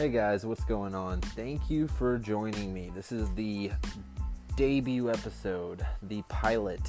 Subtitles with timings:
[0.00, 1.20] Hey guys, what's going on?
[1.20, 2.90] Thank you for joining me.
[2.94, 3.70] This is the
[4.56, 6.80] debut episode, the pilot,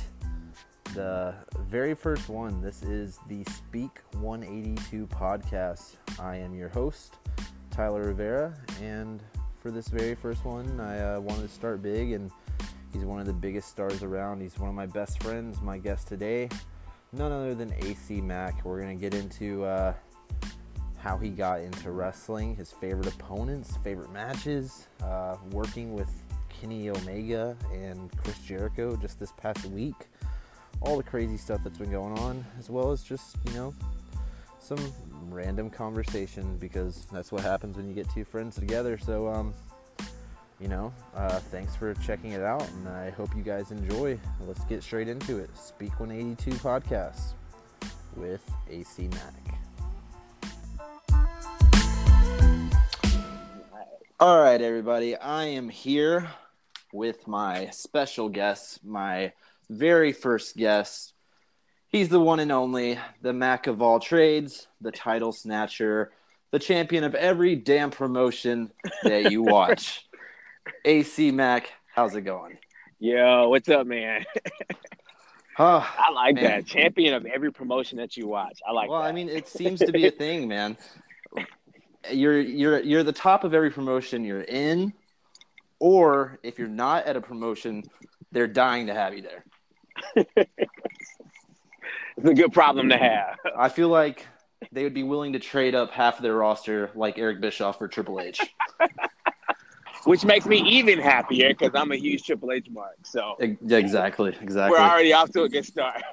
[0.93, 1.36] the
[1.68, 2.61] very first one.
[2.61, 5.95] This is the Speak 182 podcast.
[6.21, 7.16] I am your host,
[7.70, 9.21] Tyler Rivera, and
[9.57, 12.32] for this very first one, I uh, wanted to start big, and
[12.93, 14.39] he's one of the biggest stars around.
[14.39, 16.48] He's one of my best friends, my guest today,
[17.12, 18.63] none other than AC Mack.
[18.63, 19.66] We're going to get into.
[19.66, 19.95] Uh,
[21.02, 26.10] how he got into wrestling, his favorite opponents, favorite matches, uh, working with
[26.50, 30.08] Kenny Omega and Chris Jericho just this past week,
[30.82, 33.74] all the crazy stuff that's been going on, as well as just, you know,
[34.60, 34.94] some
[35.30, 38.98] random conversation because that's what happens when you get two friends together.
[38.99, 39.54] So, um,
[40.60, 44.20] you know, uh, thanks for checking it out, and I hope you guys enjoy.
[44.46, 45.49] Let's get straight into it.
[45.58, 47.34] Speak 182 podcast
[48.16, 49.60] with AC Mack.
[54.22, 55.16] All right, everybody.
[55.16, 56.30] I am here
[56.94, 59.34] with my special guest, my
[59.68, 61.14] very first guest.
[61.88, 66.12] He's the one and only, the Mac of all trades, the title snatcher,
[66.52, 68.72] the champion of every damn promotion
[69.02, 70.08] that you watch.
[70.86, 72.59] AC Mack, how's it going?
[73.00, 74.24] Yo, what's up, man?
[75.58, 76.44] Oh, I like man.
[76.44, 76.68] that.
[76.68, 78.59] Champion of every promotion that you watch.
[78.69, 79.08] I like well, that.
[79.08, 80.78] I mean, it seems to be a thing, man.
[82.09, 84.94] You're you're you're the top of every promotion you're in,
[85.80, 87.84] or if you're not at a promotion,
[88.31, 89.46] they're dying to have you there.
[90.25, 90.50] it's
[92.25, 93.38] a good problem to have.
[93.56, 94.25] I feel like
[94.72, 97.88] they would be willing to trade up half of their roster, like Eric Bischoff for
[97.88, 98.41] Triple H.
[100.06, 102.97] Which makes me even happier because I'm a huge Triple H mark.
[103.03, 104.80] So exactly, exactly.
[104.80, 106.02] we're already off to a good start.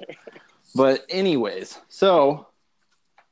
[0.75, 2.47] But anyways, so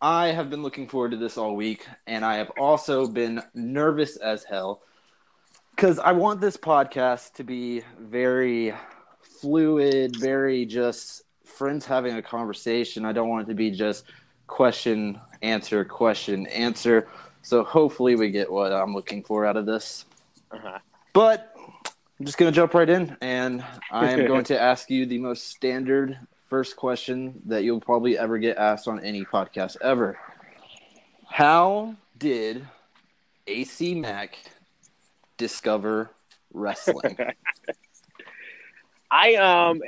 [0.06, 4.14] I have been looking forward to this all week, and I have also been nervous
[4.14, 4.82] as hell
[5.74, 8.72] because I want this podcast to be very
[9.40, 13.04] fluid, very just friends having a conversation.
[13.04, 14.04] I don't want it to be just
[14.46, 17.08] question, answer, question, answer.
[17.42, 20.04] So hopefully we get what I'm looking for out of this.
[20.52, 20.78] Uh-huh.
[21.14, 21.52] But
[22.20, 25.18] I'm just going to jump right in, and I am going to ask you the
[25.18, 26.16] most standard
[26.48, 30.18] first question that you'll probably ever get asked on any podcast ever.
[31.28, 32.66] How did
[33.46, 34.38] AC Mack
[35.36, 36.10] discover
[36.52, 37.16] wrestling?
[39.10, 39.80] I um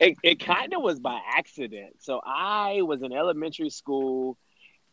[0.00, 1.96] it, it kind of was by accident.
[2.00, 4.36] So I was in elementary school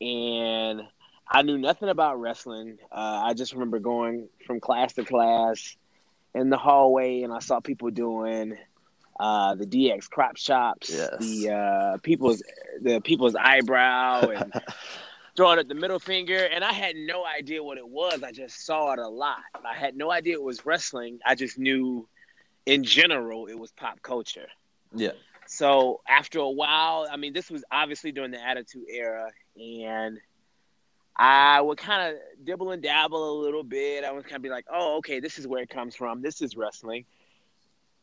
[0.02, 0.82] and
[1.28, 2.78] I knew nothing about wrestling.
[2.92, 5.76] Uh, I just remember going from class to class
[6.34, 8.58] in the hallway and I saw people doing
[9.20, 11.16] uh, the DX crotch chops, Yes.
[11.20, 12.44] the uh, people's
[12.82, 14.54] the people's eyebrow and
[15.38, 18.24] throwing up the middle finger and I had no idea what it was.
[18.24, 19.40] I just saw it a lot.
[19.66, 21.20] I had no idea it was wrestling.
[21.26, 22.08] I just knew
[22.66, 24.48] in general it was pop culture.
[24.94, 25.12] yeah.
[25.48, 29.30] So after a while, I mean, this was obviously during the Attitude Era,
[29.62, 30.20] and
[31.16, 34.04] I would kind of dibble and dabble a little bit.
[34.04, 36.22] I would kind of be like, "Oh, okay, this is where it comes from.
[36.24, 37.06] This is wrestling,"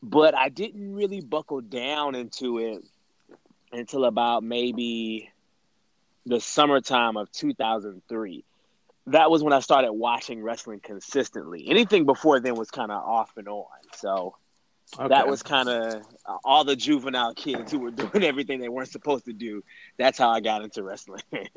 [0.02, 2.84] but I didn't really buckle down into it
[3.72, 5.30] until about maybe
[6.26, 8.44] the summertime of 2003.
[9.08, 11.66] That was when I started watching wrestling consistently.
[11.68, 13.66] Anything before then was kind of off and on.
[13.96, 14.36] So
[15.08, 16.02] that was kind of
[16.44, 19.64] all the juvenile kids who were doing everything they weren't supposed to do.
[19.96, 21.22] That's how I got into wrestling.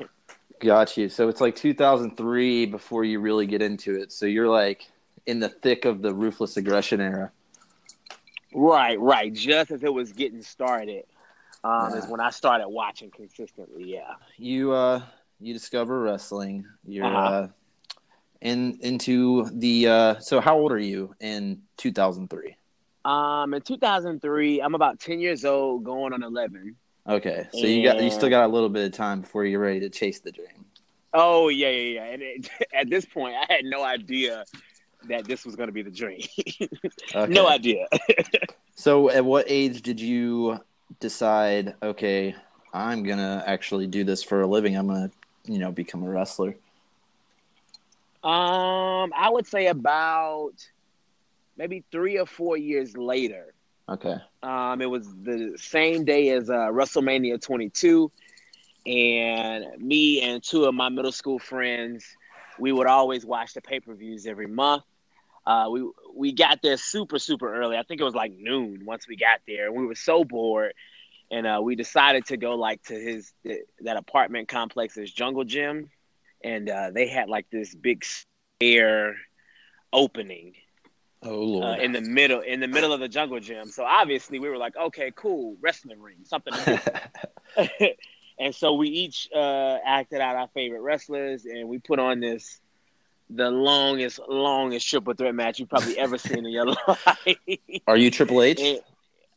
[0.60, 1.08] Got you.
[1.10, 4.10] So it's like 2003 before you really get into it.
[4.10, 4.88] So you're like
[5.26, 7.30] in the thick of the ruthless aggression era.
[8.56, 9.32] Right, right.
[9.32, 11.04] Just as it was getting started,
[11.62, 13.84] um, is when I started watching consistently.
[13.84, 14.14] Yeah.
[14.36, 15.02] You uh
[15.40, 16.66] you discover wrestling.
[16.84, 17.18] You're Uh-huh.
[17.18, 17.48] uh
[18.40, 22.56] in into the uh so how old are you in 2003?
[23.04, 26.74] Um, in 2003, I'm about 10 years old, going on 11.
[27.08, 27.46] Okay.
[27.52, 29.88] So you got you still got a little bit of time before you're ready to
[29.90, 30.64] chase the dream.
[31.14, 32.04] Oh yeah, yeah, yeah.
[32.12, 34.44] And it, at this point, I had no idea
[35.08, 36.20] that this was going to be the dream.
[37.14, 37.32] Okay.
[37.32, 37.86] no idea.
[38.78, 40.60] So at what age did you
[41.00, 42.36] decide, okay,
[42.74, 44.76] I'm going to actually do this for a living.
[44.76, 46.56] I'm going to, you know, become a wrestler.
[48.22, 50.52] Um, I would say about
[51.56, 53.54] maybe three or four years later.
[53.88, 54.16] Okay.
[54.42, 58.10] Um, it was the same day as uh, WrestleMania 22,
[58.84, 62.04] and me and two of my middle school friends,
[62.58, 64.82] we would always watch the pay per views every month.
[65.46, 67.76] Uh, we we got there super super early.
[67.76, 70.74] I think it was like noon once we got there, we were so bored,
[71.30, 75.90] and uh, we decided to go like to his that apartment complex, complex's Jungle Gym.
[76.42, 78.04] and uh, they had like this big
[78.60, 79.16] air
[79.92, 80.54] opening
[81.22, 81.78] Oh lord.
[81.80, 83.66] uh, in the middle in the middle of the jungle gym.
[83.68, 86.52] So obviously we were like, okay, cool, wrestling ring, something
[88.38, 92.60] and so we each uh, acted out our favorite wrestlers, and we put on this
[93.30, 97.36] the longest, longest triple threat match you've probably ever seen in your life.
[97.86, 98.60] Are you Triple H?
[98.60, 98.80] And-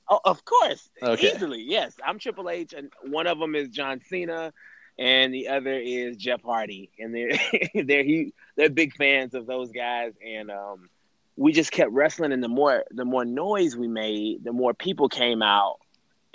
[0.09, 1.33] oh, of course, Okay.
[1.35, 1.95] easily, yes.
[2.05, 4.53] I'm Triple H, and one of them is John Cena,
[4.97, 7.31] and the other is Jeff Hardy, and they're
[7.83, 10.89] they're he, they're big fans of those guys, and um,
[11.35, 15.09] we just kept wrestling, and the more the more noise we made, the more people
[15.09, 15.77] came out,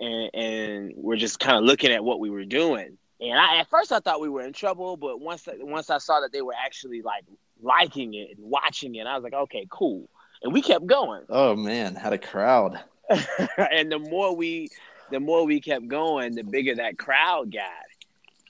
[0.00, 2.96] and and we're just kind of looking at what we were doing.
[3.20, 6.20] And I, at first, I thought we were in trouble, but once once I saw
[6.20, 7.24] that they were actually like
[7.62, 10.08] liking it and watching it, I was like, okay, cool.
[10.42, 11.22] And we kept going.
[11.28, 12.78] oh man, had a crowd.
[13.10, 14.68] and the more we
[15.10, 17.70] the more we kept going, the bigger that crowd got.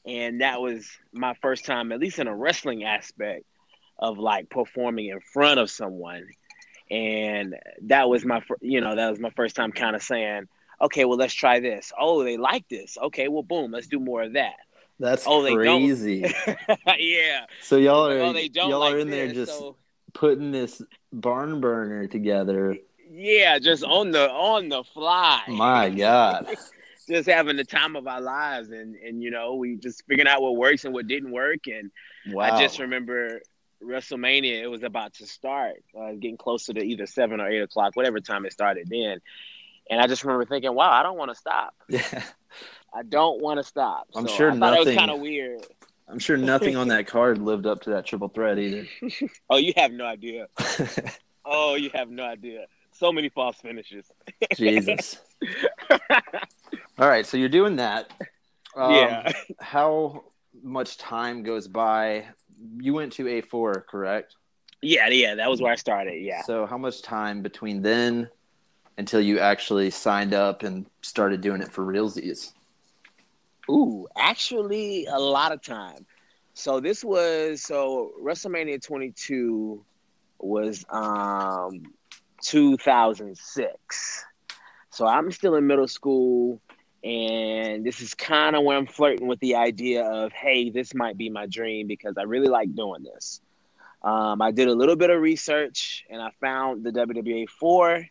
[0.06, 3.44] And that was my first time, at least in a wrestling aspect,
[3.98, 6.26] of like performing in front of someone.
[6.90, 10.46] And that was my, you know, that was my first time kind of saying,
[10.84, 11.92] okay, well, let's try this.
[11.98, 12.96] Oh, they like this.
[13.02, 14.54] Okay, well, boom, let's do more of that.
[15.00, 15.82] That's Oh, they don't.
[15.82, 16.24] crazy.
[16.98, 17.46] yeah.
[17.62, 19.76] so y'all are Oh, they don't y'all like are in there just so-
[20.12, 20.80] putting this
[21.12, 22.76] barn burner together.
[23.10, 25.42] yeah, just on the on the fly.
[25.48, 26.46] My God.
[27.08, 30.40] just having the time of our lives and and you know we just figuring out
[30.40, 31.90] what works and what didn't work and
[32.32, 32.44] Wow.
[32.54, 33.42] i just remember
[33.82, 37.94] wrestlemania it was about to start uh, getting closer to either seven or eight o'clock
[37.94, 39.20] whatever time it started then
[39.90, 42.22] and i just remember thinking wow i don't want to stop yeah.
[42.94, 45.20] i don't want to stop I'm So sure I thought it was nothing- kind of
[45.20, 45.60] weird
[46.06, 48.86] I'm sure nothing on that card lived up to that triple threat either.
[49.50, 50.48] oh you have no idea
[51.46, 54.12] oh you have no idea so many false finishes
[54.54, 55.18] Jesus.
[56.98, 58.12] All right, so you're doing that.
[58.76, 60.24] Um, yeah How
[60.62, 62.26] much time goes by?
[62.80, 64.36] You went to A4, correct?
[64.82, 68.28] yeah yeah that was where i started yeah So how much time between then
[68.96, 72.52] until you actually signed up and started doing it for realsies?
[73.68, 76.06] Ooh, actually, a lot of time.
[76.54, 79.84] So this was so WrestleMania 22
[80.38, 81.82] was um
[82.42, 84.24] 2006.
[84.90, 86.60] So I'm still in middle school,
[87.02, 91.16] and this is kind of where I'm flirting with the idea of, hey, this might
[91.16, 93.40] be my dream because I really like doing this.
[94.02, 98.08] Um, I did a little bit of research, and I found the WWA4.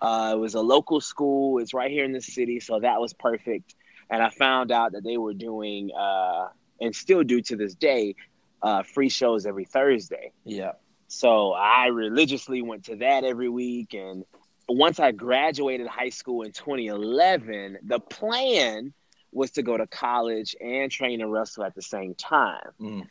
[0.00, 1.58] Uh, it was a local school.
[1.58, 3.74] It's right here in the city, so that was perfect
[4.10, 6.48] and I found out that they were doing uh,
[6.80, 8.16] and still do to this day
[8.62, 10.32] uh, free shows every Thursday.
[10.44, 10.72] Yeah.
[11.08, 13.94] So I religiously went to that every week.
[13.94, 14.24] And
[14.68, 18.92] once I graduated high school in 2011, the plan
[19.32, 22.70] was to go to college and train and wrestle at the same time.
[22.80, 23.06] Mm.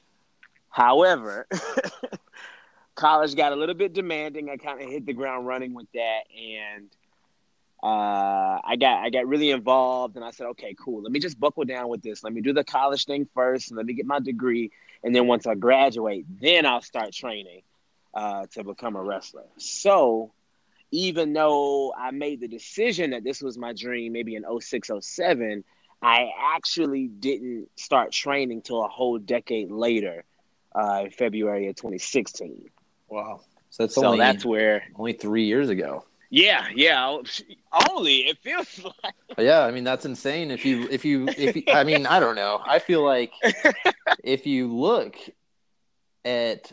[0.70, 1.48] However,
[2.98, 4.50] college got a little bit demanding.
[4.50, 6.90] I kind of hit the ground running with that, and
[7.82, 11.02] uh, I got I got really involved, and I said, okay, cool.
[11.04, 12.24] Let me just buckle down with this.
[12.24, 14.72] Let me do the college thing first, and let me get my degree,
[15.04, 17.62] and then once I graduate, then I'll start training
[18.14, 19.46] uh, to become a wrestler.
[19.58, 20.34] So.
[20.90, 25.66] Even though I made the decision that this was my dream, maybe in 06, 07,
[26.02, 30.24] I actually didn't start training till a whole decade later,
[30.74, 32.70] uh, in February of 2016.
[33.10, 33.42] Wow.
[33.70, 36.06] So that's so only that's where, only three years ago.
[36.30, 37.18] yeah, yeah.
[37.90, 40.52] Only it feels like yeah, I mean that's insane.
[40.52, 42.62] If you if you if you, I mean I don't know.
[42.66, 43.32] I feel like
[44.24, 45.16] if you look
[46.26, 46.72] at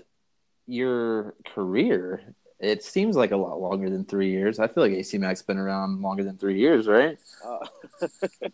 [0.67, 2.23] your career,
[2.59, 4.59] it seems like a lot longer than three years.
[4.59, 7.19] I feel like AC Mack's been around longer than three years, right?
[7.47, 8.09] uh,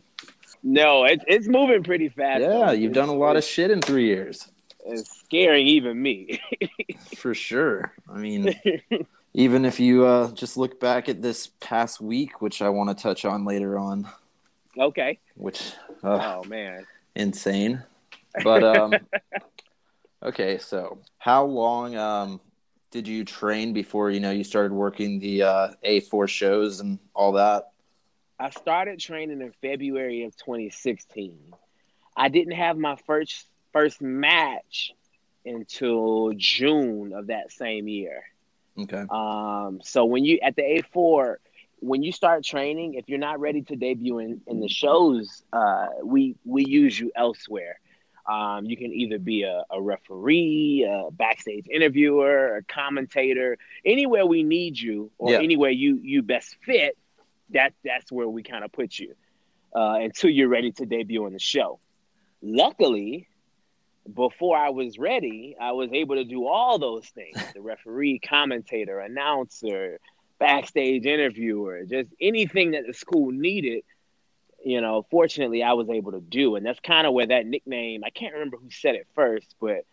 [0.62, 2.40] no, it's it's moving pretty fast.
[2.40, 2.70] Yeah, though.
[2.72, 4.48] you've It's- done a lot of shit in three years,
[4.86, 6.40] It's scaring even me.
[7.16, 7.92] for sure.
[8.08, 8.54] I mean,
[9.34, 13.00] even if you uh, just look back at this past week, which I want to
[13.00, 14.08] touch on later on,
[14.78, 15.18] okay.
[15.34, 15.72] which
[16.02, 16.86] uh, Oh man.
[17.14, 17.82] insane.
[18.42, 18.94] But um,
[20.22, 22.40] okay, so how long um,
[22.90, 27.32] did you train before you know you started working the uh, A4 shows and all
[27.32, 27.70] that?
[28.38, 31.52] I started training in February of 2016.
[32.16, 34.92] I didn't have my first first match
[35.44, 38.22] until June of that same year.
[38.78, 39.04] Okay.
[39.10, 41.36] Um, so when you at the A4,
[41.80, 45.86] when you start training, if you're not ready to debut in, in the shows, uh,
[46.04, 47.80] we we use you elsewhere.
[48.28, 54.42] Um, you can either be a, a referee, a backstage interviewer, a commentator, anywhere we
[54.44, 55.38] need you or Yeah.
[55.40, 56.96] anywhere you you best fit.
[57.50, 59.14] That that's where we kind of put you
[59.74, 61.80] uh, until you're ready to debut on the show.
[62.42, 63.26] Luckily,
[64.14, 69.00] before I was ready, I was able to do all those things the referee, commentator,
[69.00, 70.00] announcer,
[70.38, 73.84] backstage interviewer, just anything that the school needed.
[74.62, 76.56] You know, fortunately, I was able to do.
[76.56, 79.86] And that's kind of where that nickname, I can't remember who said it first, but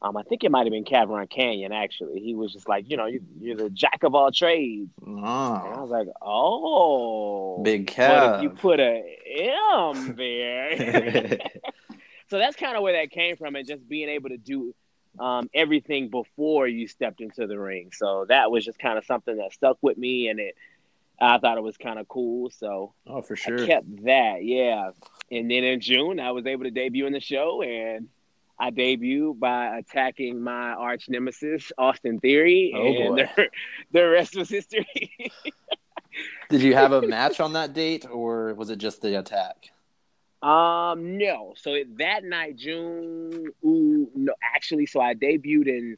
[0.00, 2.20] um, I think it might have been Cavern Canyon, actually.
[2.20, 3.20] He was just like, you know, you,
[3.52, 4.90] are the jack of all trades.
[5.04, 5.08] Oh.
[5.08, 7.62] And I was like, oh.
[7.64, 9.02] Big But if you put a
[9.84, 11.38] M there.
[12.30, 14.74] so that's kind of where that came from, and just being able to do
[15.18, 17.90] um, everything before you stepped into the ring.
[17.92, 20.54] So that was just kind of something that stuck with me, and it
[21.20, 22.50] I thought it was kind of cool.
[22.50, 23.66] So oh, for I sure.
[23.66, 24.90] kept that, yeah.
[25.30, 28.08] And then in June, I was able to debut in the show, and
[28.58, 33.28] I debuted by attacking my arch nemesis, Austin Theory, Oh, and boy.
[33.36, 33.48] the,
[33.92, 34.86] the rest was history.
[36.50, 39.70] Did you have a match on that date, or was it just the attack?
[40.42, 41.54] Um, no.
[41.56, 45.96] So that night, June, ooh, no, actually, so I debuted in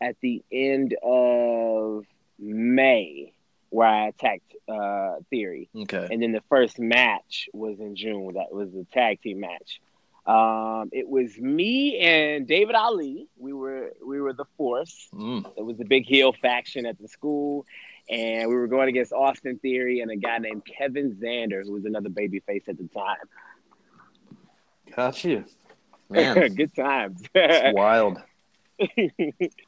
[0.00, 2.04] at the end of
[2.38, 3.32] May,
[3.70, 6.06] where I attacked uh, Theory, Okay.
[6.10, 8.34] and then the first match was in June.
[8.34, 9.80] That was the tag team match.
[10.26, 13.26] Um, it was me and David Ali.
[13.38, 15.08] We were we were the force.
[15.14, 15.50] Mm.
[15.56, 17.64] It was the big heel faction at the school,
[18.10, 21.86] and we were going against Austin Theory and a guy named Kevin Zander, who was
[21.86, 23.16] another babyface at the time.
[24.96, 25.44] Got you.
[26.10, 27.22] Man, Good times.
[27.34, 28.22] it's wild.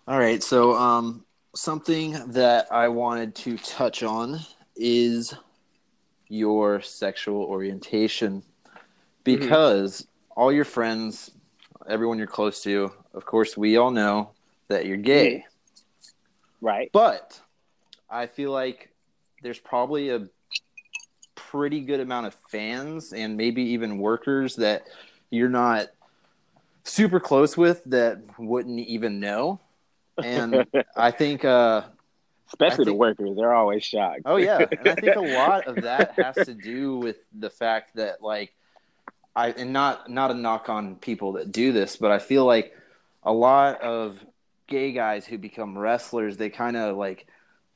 [0.07, 1.25] All right, so um,
[1.55, 4.41] something that I wanted to touch on
[4.77, 5.35] is
[6.29, 8.43] your sexual orientation,
[9.25, 11.33] because all your friends,
[11.89, 14.31] everyone you're close to, of course, we all know
[14.69, 15.45] that you're gay.
[16.61, 16.89] right.
[16.93, 17.41] But
[18.09, 18.91] I feel like
[19.43, 20.29] there's probably a
[21.35, 24.87] pretty good amount of fans and maybe even workers that
[25.31, 25.89] you're not
[26.85, 29.61] super close with that wouldn't even know.
[30.23, 31.83] And I think, uh,
[32.49, 33.37] Especially I the workers.
[33.37, 34.23] They're always shocked.
[34.25, 37.95] oh yeah, and I think a lot of that has to do with the fact
[37.95, 38.53] that like
[39.37, 42.75] I and not not a knock on people that do this, but I feel like
[43.23, 44.19] a lot of
[44.67, 47.29] gay guys who become wrestlers, they kind of like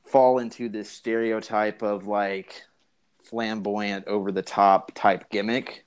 [0.03, 2.61] fall into this stereotype of like
[3.23, 5.84] flamboyant over the top type gimmick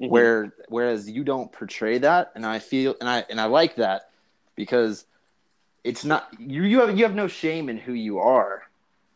[0.00, 0.10] Mhm.
[0.10, 4.10] where whereas you don't portray that and I feel and I and I like that
[4.54, 5.06] because
[5.84, 8.62] it's not you you have you have no shame in who you are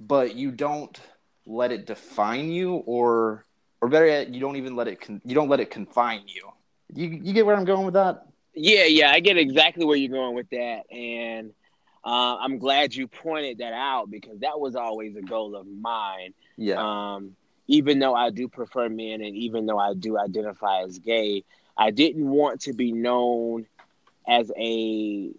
[0.00, 0.98] but you don't
[1.46, 3.44] let it define you or
[3.80, 6.50] or better yet you don't even let it con- you don't let it confine you
[6.94, 10.10] you you get where I'm going with that Yeah, yeah, I get exactly where you're
[10.10, 11.52] going with that, and
[12.04, 16.34] uh, I'm glad you pointed that out because that was always a goal of mine.
[16.58, 17.34] yeah Um,
[17.66, 21.45] even though I do prefer men, and even though I do identify as gay,
[21.76, 23.66] I didn't want to be known
[24.26, 25.31] as a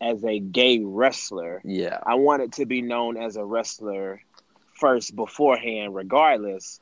[0.00, 1.60] as a gay wrestler.
[1.64, 4.22] yeah I wanted to be known as a wrestler
[4.74, 6.80] first beforehand, regardless.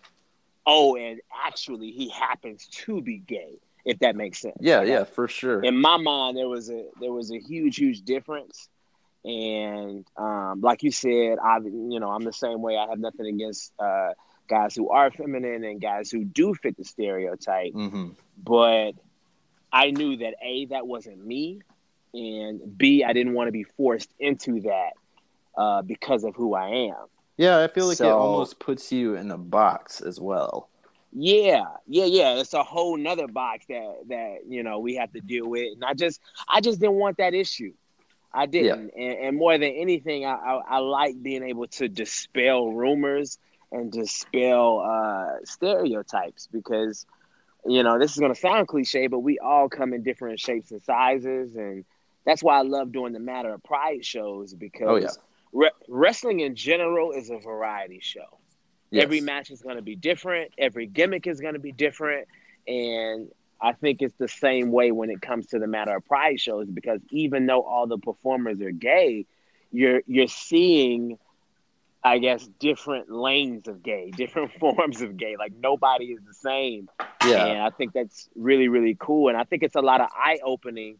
[0.65, 3.59] Oh, and actually, he happens to be gay.
[3.85, 4.57] If that makes sense.
[4.61, 7.77] yeah Like, yeah for sure in my mind there was a there was a huge
[7.77, 8.69] huge difference
[9.25, 13.27] and um, like you said i you know i'm the same way i have nothing
[13.27, 14.11] against uh,
[14.49, 17.73] guys who are feminine and guys who do fit the stereotype.
[17.73, 18.09] Hmm
[18.43, 18.93] but
[19.73, 21.61] i knew that a that wasn't me
[22.15, 24.93] and b i didn't want to be forced into that
[25.57, 27.07] uh, because of who i am.
[27.37, 30.69] Yeah I feel like it almost puts you in a box as well.
[31.13, 32.35] Yeah, yeah, yeah.
[32.35, 35.85] It's a whole nother box that that you know we have to deal with, and
[35.85, 37.73] I just I just didn't want that issue.
[38.33, 42.71] I didn't, and, and more than anything, I, I I like being able to dispel
[42.73, 43.39] rumors
[43.73, 47.07] and dispel uh, stereotypes because
[47.67, 50.83] you know this is gonna sound cliche, but we all come in different shapes and
[50.83, 51.85] sizes, and
[52.25, 55.09] that's why I love doing the Matter of Pride shows because Oh, yeah.
[55.53, 58.39] re- wrestling in general is a variety show.
[58.91, 59.05] Yes.
[59.05, 60.53] Every match is going to be different.
[60.57, 62.27] Every gimmick is going to be different.
[62.67, 63.29] And
[63.61, 66.69] I think it's the same way when it comes to the matter of pride shows
[66.69, 69.27] because even though all the performers are gay,
[69.73, 71.19] you're you're seeing,
[72.03, 75.37] I guess, different lanes of gay, different forms of gay.
[75.39, 76.89] Like nobody is the same.
[77.25, 79.29] yeah And I think that's really, really cool.
[79.29, 80.99] And I think it's a lot of eye opening.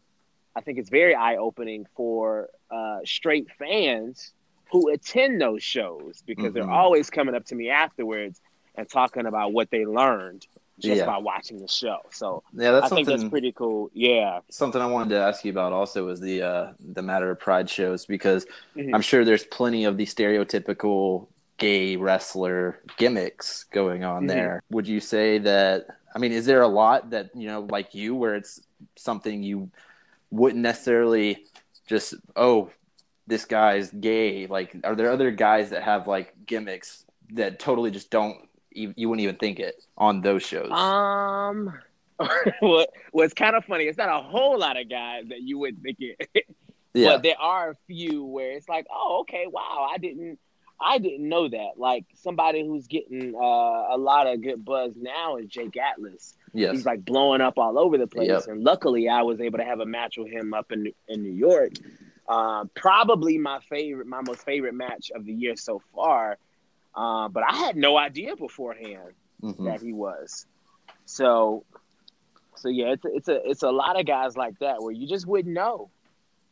[0.55, 4.33] I think it's very eye opening for uh, straight fans
[4.71, 6.53] who attend those shows because Mhm.
[6.53, 8.41] they're always coming up to me afterwards
[8.75, 10.45] and talking about what they learned
[10.79, 11.05] just Yeah.
[11.05, 11.97] by watching the show.
[12.11, 13.89] So yeah that's I think that's pretty cool.
[13.93, 14.39] Yeah.
[14.49, 17.69] something I wanted to ask you about also was the uh, the matter of pride
[17.69, 18.45] shows because
[18.75, 18.93] Mhm.
[18.95, 24.27] I'm sure there's plenty of the stereotypical gay wrestler gimmicks going on Mhm.
[24.29, 24.63] there.
[24.71, 28.15] Would you say that I mean, is there a lot that you know, like you,
[28.15, 28.59] where it's
[28.95, 29.69] something you
[30.31, 31.45] wouldn't necessarily
[31.87, 32.71] just oh,
[33.27, 34.47] this guy's gay?
[34.47, 39.09] Like, are there other guys that have like gimmicks that totally just don't you, you
[39.09, 40.71] wouldn't even think it on those shows?
[40.71, 41.73] Um,
[42.59, 43.85] what what's kind of funny?
[43.85, 46.45] It's not a whole lot of guys that you would think it,
[46.93, 50.39] yeah, but there are a few where it's like, oh, okay, wow, I didn't.
[50.81, 51.71] I didn't know that.
[51.75, 56.35] Like somebody who's getting uh, a lot of good buzz now is Jake Atlas.
[56.53, 58.29] yes, He's like blowing up all over the place.
[58.29, 58.47] Yep.
[58.47, 61.33] And luckily, I was able to have a match with him up in in New
[61.33, 61.73] York.
[62.29, 66.37] Uh, probably my favorite, my most favorite match of the year so far.
[66.95, 69.65] Uh, but I had no idea beforehand Mhm.
[69.65, 70.45] that he was.
[71.05, 71.65] So,
[72.55, 75.07] so yeah, it's a, it's a it's a lot of guys like that where you
[75.07, 75.89] just wouldn't know.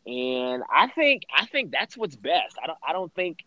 [0.05, 2.55] And I think I think that's what's best.
[2.63, 3.39] I don't I don't think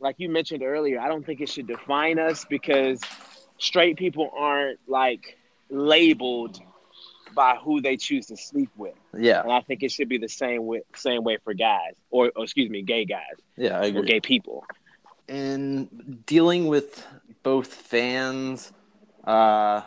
[0.00, 3.00] like you mentioned earlier, I don't think it should define us because
[3.58, 5.38] straight people aren't like
[5.70, 6.60] labeled
[7.34, 8.94] by who they choose to sleep with.
[9.16, 12.32] yeah, And I think it should be the same way same way for guys or,
[12.34, 13.22] or excuse me, gay guys
[13.56, 14.00] yeah, I agree.
[14.00, 14.64] or gay people.
[15.28, 17.06] In dealing with
[17.42, 18.72] both fans,
[19.24, 19.82] uh,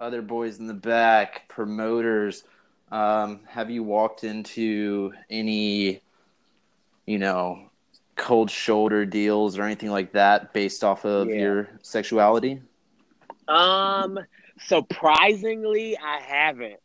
[0.00, 2.44] other boys in the back, promoters,
[2.92, 6.00] um, have you walked into any,
[7.06, 7.70] you know,
[8.16, 11.40] cold shoulder deals or anything like that based off of Yeah.
[11.40, 12.60] your sexuality?
[13.48, 14.18] Um,
[14.58, 16.80] surprisingly, I haven't,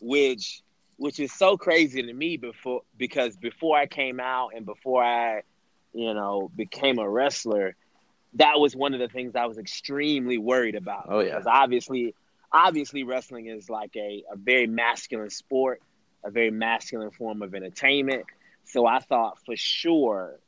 [0.00, 0.62] which
[0.98, 5.42] which is so crazy to me before because before I came out and before I,
[5.92, 7.74] you know, became a wrestler,
[8.34, 11.06] that was one of the things I was extremely worried about.
[11.08, 11.30] Oh, yeah.
[11.30, 12.14] because obviously,
[12.52, 15.80] obviously, wrestling is like a a very masculine sport,
[16.24, 18.24] a very masculine form of entertainment.
[18.64, 20.38] So I thought for sure,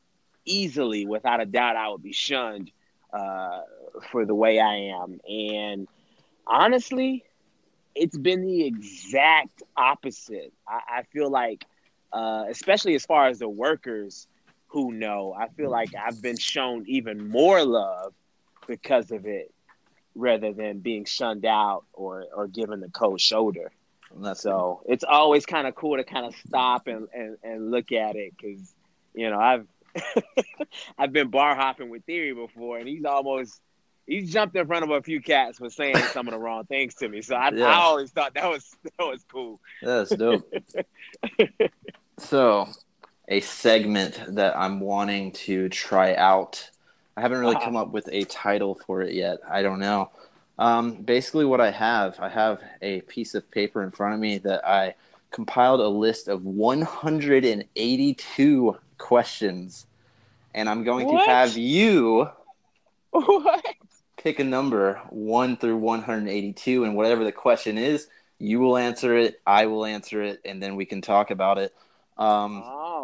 [0.44, 2.70] easily, without a doubt, I would be shunned
[3.12, 3.60] uh,
[4.10, 5.20] for the way I am.
[5.28, 5.88] And
[6.46, 7.24] honestly,
[7.94, 10.52] it's been the exact opposite.
[10.66, 11.64] I, I feel like,
[12.12, 14.26] uh, especially as far as the workers
[14.68, 18.14] who know, I feel like I've been shown even more love
[18.66, 19.52] because of it
[20.14, 23.70] rather than being shunned out or, or given the cold shoulder.
[24.16, 27.92] That's So it's always kind of cool to kind of stop and, and, and look
[27.92, 28.74] at it because,
[29.14, 29.66] you know, I've
[30.98, 33.60] I've been bar hopping with Theory before, and he's almost
[34.06, 36.94] he's jumped in front of a few cats for saying some of the wrong things
[36.96, 37.22] to me.
[37.22, 37.66] So I, Yeah.
[37.66, 39.60] I always thought that was that was cool.
[39.82, 40.50] That's dope.
[42.18, 42.68] so,
[43.28, 46.70] a segment that I'm wanting to try out.
[47.16, 49.38] I haven't really come up with a title for it yet.
[49.48, 50.10] I don't know.
[50.58, 54.38] Um, basically, what I have, I have a piece of paper in front of me
[54.38, 54.94] that I
[55.30, 59.86] compiled a list of 182 questions,
[60.54, 61.08] and I'm going What?
[61.08, 62.28] to have you
[63.12, 63.64] what?
[64.16, 69.40] pick a number one through 182 and whatever the question is you will answer it
[69.46, 71.74] i will answer it and then we can talk about it
[72.16, 72.97] um, Oh,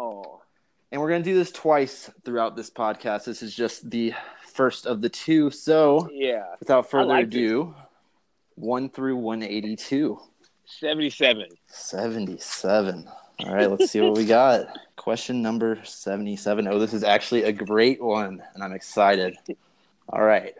[0.95, 3.25] and we're going to do this twice throughout this podcast.
[3.25, 4.13] This is just the
[4.53, 5.51] first of the two.
[5.51, 7.75] So yeah, without further like ado
[8.55, 10.17] 1 through 182
[10.63, 11.47] seventy-seven.
[11.67, 13.09] 77
[13.41, 14.67] all right let's see what we got.
[14.95, 19.35] Question number 77 oh this is actually a great one and i'm excited.
[20.07, 20.53] All right.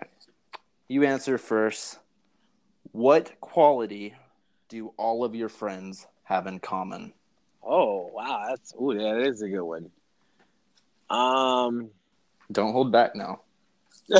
[0.90, 1.98] You answer first.
[2.92, 4.16] What quality
[4.68, 7.14] do all of your friends have in common?
[7.64, 9.92] Oh wow, that's ooh, that is a good one.
[11.10, 11.90] Um,
[12.52, 13.42] don't hold back now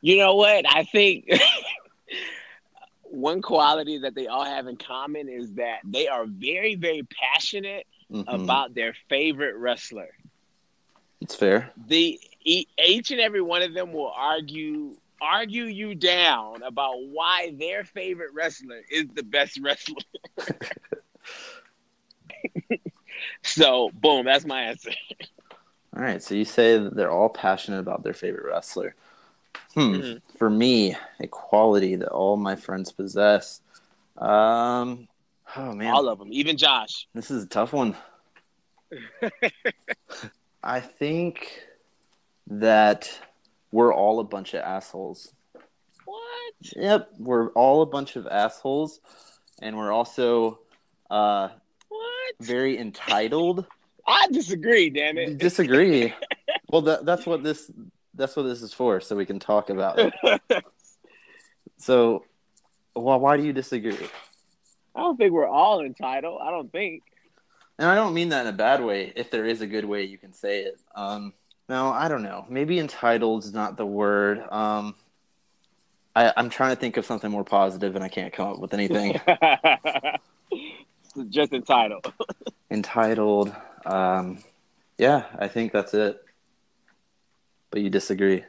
[0.00, 0.64] you know what?
[0.68, 1.28] I think
[3.02, 7.86] one quality that they all have in common is that they are very, very passionate
[8.10, 8.24] Mhm.
[8.26, 10.08] about their favorite wrestler.
[11.20, 17.02] it's fair The each and every one of them will argue argue you down about
[17.02, 19.96] why their favorite wrestler is the best wrestler.
[23.42, 24.90] so, boom, that's my answer.
[25.96, 28.94] all right so you say that they're all passionate about their favorite wrestler
[29.74, 29.80] hmm.
[29.80, 30.22] Mhm.
[30.38, 33.60] for me a quality that all my friends possess
[34.18, 35.08] um
[35.56, 37.08] oh man All of them, even Josh.
[37.14, 37.96] This is a tough one.
[40.62, 41.62] I think
[42.48, 43.10] that
[43.72, 45.32] we're all a bunch of assholes.
[46.04, 46.54] What?
[46.74, 49.00] Yep, we're all a bunch of assholes,
[49.62, 50.58] and we're also
[51.10, 51.48] uh?
[52.40, 53.66] Very entitled.
[54.06, 55.38] I disagree, damn it.
[55.38, 56.14] Disagree.
[56.70, 57.70] well, that, that's what this
[58.14, 60.40] that's what this is for, so we can talk about it.
[61.78, 62.24] So,
[62.94, 64.08] well, why do you disagree?
[64.94, 66.40] I don't think we're all entitled.
[66.42, 67.04] I don't think.
[67.78, 69.12] And I don't mean that in a bad way.
[69.14, 70.80] If there is a good way, you can say it.
[70.96, 71.32] Um,
[71.68, 72.44] No, I don't know.
[72.48, 74.42] Maybe entitled is not the word.
[74.50, 74.96] Um,
[76.16, 78.74] I, I'm trying to think of something more positive, and I can't come up with
[78.74, 79.20] anything.
[81.28, 82.12] Just entitled.
[82.70, 83.54] entitled.
[83.86, 84.38] Um,
[84.98, 86.20] yeah, I think that's it.
[87.70, 88.44] But you disagree?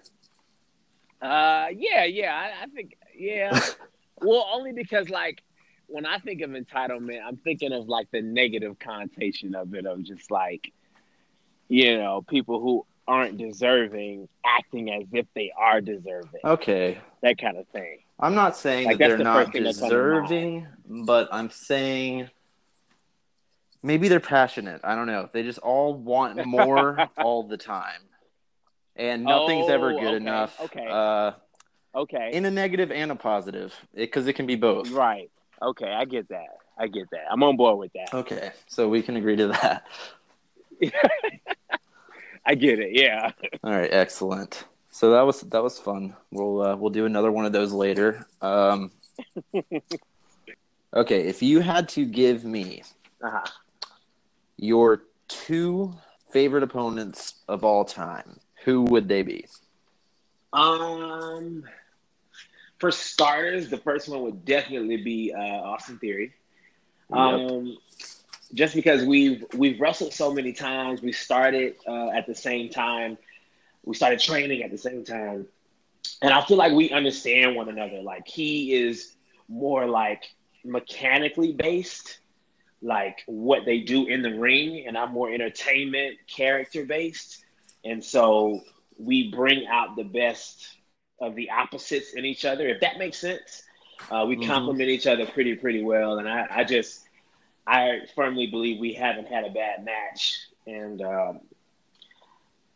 [1.21, 2.33] Uh, yeah, yeah.
[2.33, 3.59] I, I think, yeah.
[4.21, 5.43] well, only because like
[5.87, 10.03] when I think of entitlement, I'm thinking of like the negative connotation of it, of
[10.03, 10.71] just like,
[11.67, 16.41] you know, people who aren't deserving acting as if they are deserving.
[16.45, 16.99] Okay.
[17.21, 17.99] That kind of thing.
[18.19, 22.29] I'm not saying like, that they're the not deserving, but I'm saying
[23.83, 24.81] maybe they're passionate.
[24.83, 25.29] I don't know.
[25.31, 28.01] They just all want more all the time.
[28.95, 30.59] And nothing's oh, ever good okay, enough.
[30.59, 30.87] Okay.
[30.89, 31.31] Uh,
[31.95, 32.31] okay.
[32.33, 34.91] In a negative and a positive, because it, it, can be both.
[34.91, 35.31] Right.
[35.61, 36.57] Okay, I get that.
[36.77, 37.25] I get that.
[37.29, 38.13] I'm on board with that.
[38.13, 39.85] Okay, so we can agree to that.
[42.45, 42.91] I get it.
[42.93, 43.31] Yeah.
[43.63, 43.91] All right.
[43.91, 44.65] Excellent.
[44.91, 46.15] So that was that was fun.
[46.31, 48.25] We'll uh, we'll do another one of those later.
[48.41, 48.91] Um,
[50.93, 52.83] okay, if you had to give me
[53.23, 53.45] uh-huh.
[54.59, 55.95] Your two
[56.31, 59.45] favorite opponents of all time, who would they be?
[60.53, 61.63] Um,
[62.77, 66.33] for starters, the first one would definitely be uh, Austin Theory.
[67.11, 67.77] Um, yep
[68.53, 73.17] just because we've we've wrestled so many times, we started uh, at the same time,
[73.83, 75.47] we started training at the same time,
[76.21, 78.01] and I feel like we understand one another.
[78.01, 79.15] Like he is
[79.47, 80.23] more like
[80.63, 82.19] mechanically based,
[82.81, 87.43] like what they do in the ring, and I'm more entertainment character based,
[87.83, 88.61] and so
[88.97, 90.77] we bring out the best
[91.21, 92.67] of the opposites in each other.
[92.67, 93.63] If that makes sense,
[94.09, 94.49] uh, we mm-hmm.
[94.49, 97.05] complement each other pretty pretty well, and I, I just
[97.67, 101.39] I firmly believe we haven't had a bad match, and um,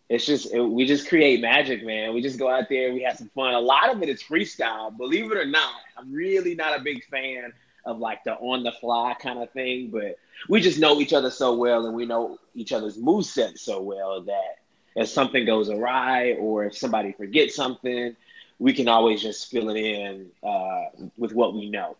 [0.09, 2.13] it's just it, we just create magic, man.
[2.13, 3.53] We just go out there, we have some fun.
[3.53, 5.81] A lot of it is freestyle, believe it or not.
[5.97, 7.53] I'm really not a big fan
[7.85, 10.17] of like the on the fly kind of thing, but
[10.49, 13.81] we just know each other so well, and we know each other's move set so
[13.81, 14.59] well that
[14.95, 18.15] if something goes awry or if somebody forgets something,
[18.59, 20.83] we can always just fill it in uh,
[21.17, 21.97] with what we know.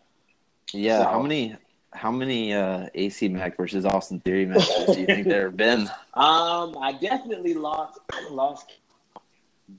[0.72, 1.56] Yeah, so, how many
[1.92, 5.90] how many uh, AC Mack versus Austin Theory matches do you think there have been?
[6.14, 7.98] Um, I definitely lost
[8.30, 8.76] lost,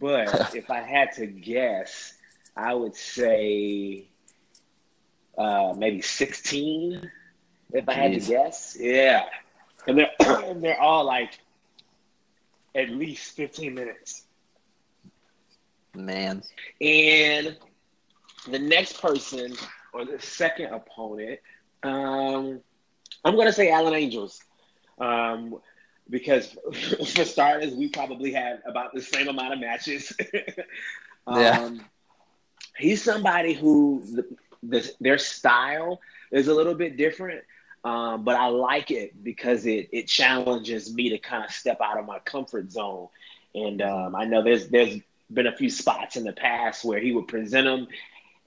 [0.01, 2.13] but if I had to guess,
[2.57, 4.03] I would say
[5.37, 7.09] uh, maybe sixteen.
[7.71, 9.25] If I had to guess, yeah,
[9.87, 11.39] and they're and they're all like
[12.73, 14.23] at least fifteen minutes.
[15.95, 16.43] Man,
[16.81, 17.57] and
[18.49, 19.55] the next person
[19.93, 21.39] or the second opponent
[21.85, 22.61] um,
[23.23, 24.41] I'm going to say Alan Angels.
[24.99, 25.57] Um,
[26.09, 26.55] because
[27.15, 30.13] for starters, we probably had about the same amount of matches.
[31.27, 31.69] um, yeah.
[32.77, 34.03] He's somebody who
[34.69, 36.01] the, their style
[36.31, 37.43] is a little bit different,
[37.83, 41.99] um, but I like it because it it challenges me to kind of step out
[41.99, 43.07] of my comfort zone.
[43.53, 44.99] And um, I know there's there's
[45.31, 47.87] been a few spots in the past where he would present them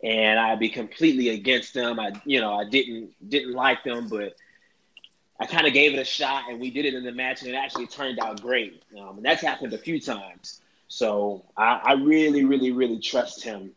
[0.03, 1.99] and I'd be completely against them.
[1.99, 4.37] I, you know, I didn't didn't like them, but
[5.41, 7.51] I kind of gave it a shot, and we did it in the match, and
[7.51, 8.83] it actually turned out great.
[8.99, 10.61] Um, and that's happened a few times.
[10.89, 13.73] So I, I really, really, really trust him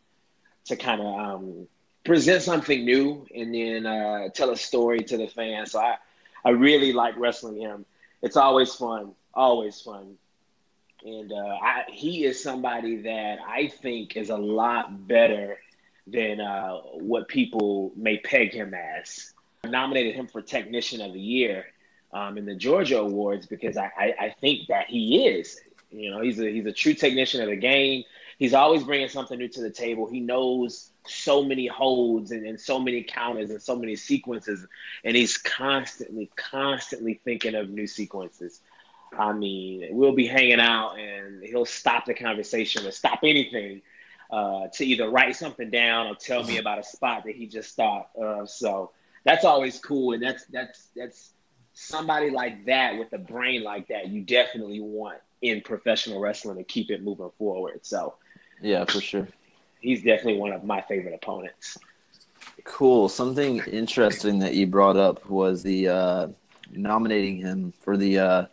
[0.66, 1.66] to kind of um,
[2.04, 5.72] present something new and then uh, tell a story to the fans.
[5.72, 5.96] So I,
[6.44, 7.84] I really like wrestling him.
[8.22, 10.16] It's always fun, always fun.
[11.04, 15.58] And uh, I, he is somebody that I think is a lot better
[16.06, 19.32] than uh, what people may peg him as.
[19.64, 21.66] I nominated him for Technician of the Year
[22.12, 25.60] um, in the Georgia Awards because I, I, I, think that he is.
[25.90, 28.04] You know, he's a he's a true technician of the game.
[28.38, 30.08] He's always bringing something new to the table.
[30.08, 34.66] He knows so many holds and, and so many counters and so many sequences,
[35.04, 38.60] and he's constantly, constantly thinking of new sequences.
[39.18, 43.82] I mean, we'll be hanging out and he'll stop the conversation or stop anything
[44.30, 47.76] uh, to either write something down or tell me about a spot that he just
[47.76, 48.48] thought of.
[48.48, 48.90] So
[49.24, 51.32] that's always cool, and that's that's that's
[51.74, 54.08] somebody like that with a brain like that.
[54.08, 57.80] You definitely want in professional wrestling to keep it moving forward.
[57.82, 58.14] So
[58.62, 59.28] yeah, for sure,
[59.80, 61.78] he's definitely one of my favorite opponents.
[62.64, 63.08] Cool.
[63.08, 66.28] Something interesting that you brought up was the uh,
[66.70, 68.46] nominating him for the uh,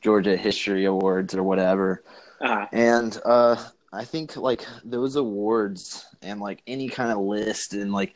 [0.00, 2.02] Georgia History Awards or whatever.
[2.40, 2.66] Uh-huh.
[2.72, 3.56] And uh,
[3.92, 8.14] I think like those awards and like any kind of list and like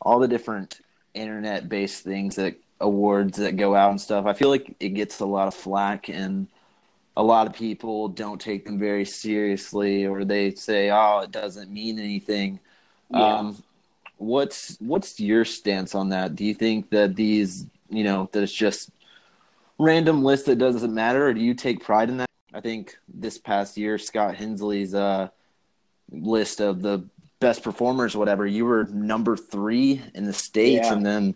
[0.00, 0.80] all the different
[1.14, 5.20] internet based things that awards that go out and stuff, I feel like it gets
[5.20, 6.48] a lot of flack and
[7.16, 11.70] a lot of people don't take them very seriously, or they say, "Oh, it doesn't
[11.70, 12.58] mean anything."
[13.10, 13.36] Yeah.
[13.38, 13.62] Um,
[14.16, 16.34] what's what's your stance on that?
[16.34, 18.90] Do you think that these, you know, that it's just
[19.78, 22.28] random list that doesn't matter, or do you take pride in that?
[22.52, 25.28] I think this past year, Scott Hensley's uh,
[26.10, 27.04] list of the
[27.40, 30.94] best performers, whatever, you were number three in the states, Yeah.
[30.94, 31.34] and then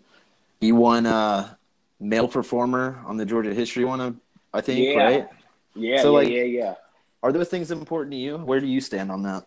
[0.61, 1.53] you won uh,
[1.99, 4.19] male performer on the Georgia History one,
[4.53, 5.03] I think, Yeah.
[5.03, 5.27] right?
[5.75, 6.75] Yeah, So, yeah, like- yeah, yeah.
[7.21, 8.37] Are those things important to you?
[8.37, 9.45] Where do you stand on that?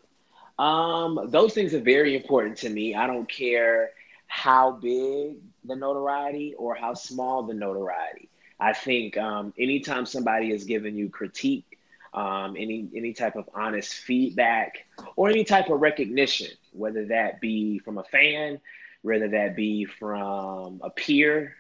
[0.59, 2.95] Um, those things are very important to me.
[2.95, 3.91] I don't care
[4.27, 8.29] how big the notoriety or how small the notoriety.
[8.61, 11.79] I think um, anytime somebody is giving you critique,
[12.15, 14.85] um, any any type of honest feedback,
[15.17, 18.61] or any type of recognition, whether that be from a fan,
[19.01, 21.57] whether that be from a peer,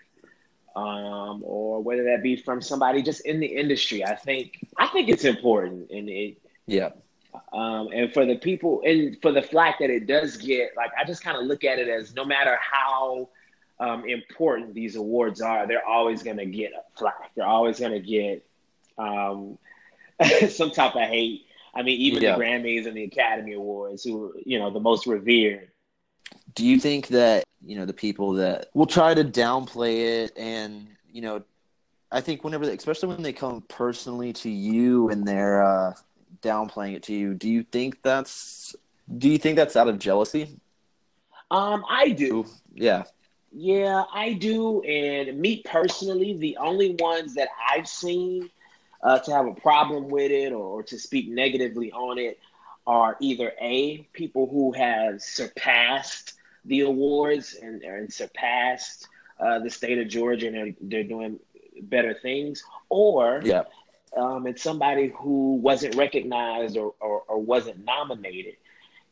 [0.77, 5.09] um, or whether that be from somebody just in the industry, I think I think
[5.09, 6.91] it's important, and it Yeah.
[7.53, 11.05] um, and for the people, and for the flack that it does get, like I
[11.05, 13.29] just kind of look at it as no matter how
[13.81, 17.33] um, important these awards are, they're always going to get flack.
[17.35, 18.45] They're always going to get
[18.99, 19.59] um,
[20.51, 21.47] some type of hate.
[21.75, 22.37] I mean, even Yeah.
[22.37, 25.69] the Grammys and the Academy Awards, who you know the most revered.
[26.55, 30.89] Do you think that, you know, the people that will try to downplay it and,
[31.11, 31.43] you know,
[32.11, 35.95] I think whenever, they, especially when they come personally to you and they're uh,
[36.43, 38.77] downplaying it to you, do you think that's,
[39.19, 40.59] do you think that's out of jealousy?
[41.51, 42.47] Um, I do.
[42.75, 43.05] Yeah.
[43.51, 44.83] Yeah, I do.
[44.83, 48.51] And me personally, the only ones that I've seen
[49.03, 52.39] uh, to have a problem with it or, or to speak negatively on it
[52.87, 59.09] are either A, people who have surpassed the awards and, and surpassed
[59.41, 61.39] uh, the state of Georgia and they're, they're doing
[61.83, 63.65] better things, or Yeah.
[64.17, 68.55] um, it's somebody who wasn't recognized or, or, or wasn't nominated.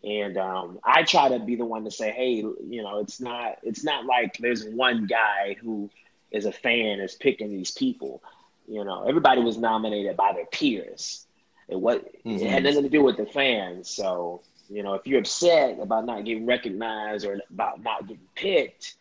[0.03, 3.59] And um, I try to be the one to say, hey, you know, it's not
[3.63, 5.91] it's not like there's one guy who
[6.31, 8.23] is a fan is picking these people.
[8.67, 11.27] You know, everybody was nominated by their peers.
[11.69, 12.65] It was it had Mhm.
[12.65, 13.91] nothing to do with the fans.
[13.91, 18.95] So you know, if you're upset about not getting recognized or about not getting picked,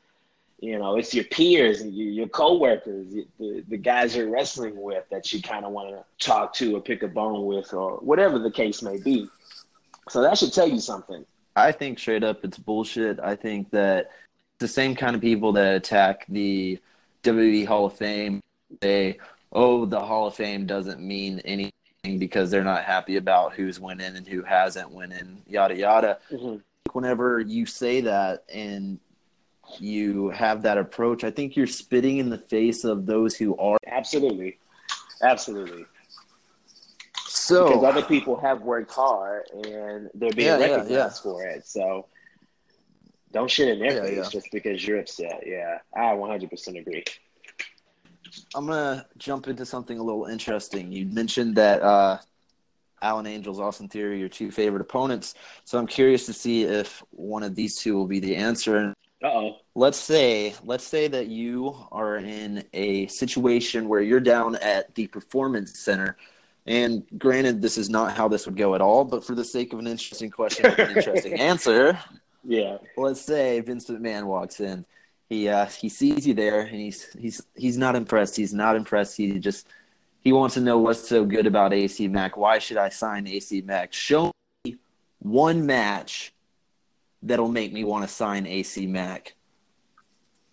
[0.59, 5.05] you know, it's your peers and your, your coworkers, the, the guys you're wrestling with
[5.09, 8.39] that you kind of want to talk to or pick a bone with or whatever
[8.39, 9.27] the case may be.
[10.09, 11.23] So that should tell you something.
[11.55, 13.19] I think straight up it's bullshit.
[13.19, 14.09] I think that
[14.57, 16.79] the same kind of people that attack the
[17.23, 18.41] WWE Hall of Fame
[18.81, 19.19] say,
[19.53, 21.71] oh, the Hall of Fame doesn't mean anything
[22.03, 26.19] because they're not happy about who's winning and who hasn't winning, yada, yada.
[26.31, 26.57] Mm-hmm.
[26.93, 28.99] Whenever you say that and
[29.79, 33.77] you have that approach, I think you're spitting in the face of those who are.
[33.85, 34.57] Absolutely.
[35.21, 35.85] Absolutely.
[37.27, 41.09] So Because other people have worked hard and they're being Yeah, yeah, recognized yeah.
[41.09, 41.67] for it.
[41.67, 42.07] So
[43.31, 44.29] don't shit in their Yeah, face yeah.
[44.29, 45.43] just because you're upset.
[45.45, 47.03] Yeah, I 100% agree.
[48.55, 50.91] I'm gonna jump into something a little interesting.
[50.91, 52.17] You mentioned that uh,
[53.01, 55.35] Alan Angels, Austin Theory, your two favorite opponents.
[55.65, 58.93] So I'm curious to see if one of these two will be the answer.
[59.21, 59.57] Uh oh.
[59.75, 65.07] let's say, let's say that you are in a situation where you're down at the
[65.07, 66.15] performance center.
[66.65, 69.73] And granted, this is not how this would go at all, but for the sake
[69.73, 71.99] of an interesting question, an interesting answer,
[72.45, 72.77] Yeah.
[72.95, 74.85] let's say Vince McMahon walks in.
[75.29, 78.35] He uh, he sees you there, and he's he's he's not impressed.
[78.35, 79.15] He's not impressed.
[79.15, 79.67] He just
[80.21, 82.35] he wants to know what's so good about AC Mack.
[82.35, 83.93] Why should I sign AC Mack?
[83.93, 84.31] Show
[84.65, 84.77] me
[85.19, 86.33] one match
[87.21, 89.35] that'll make me want to sign AC Mack.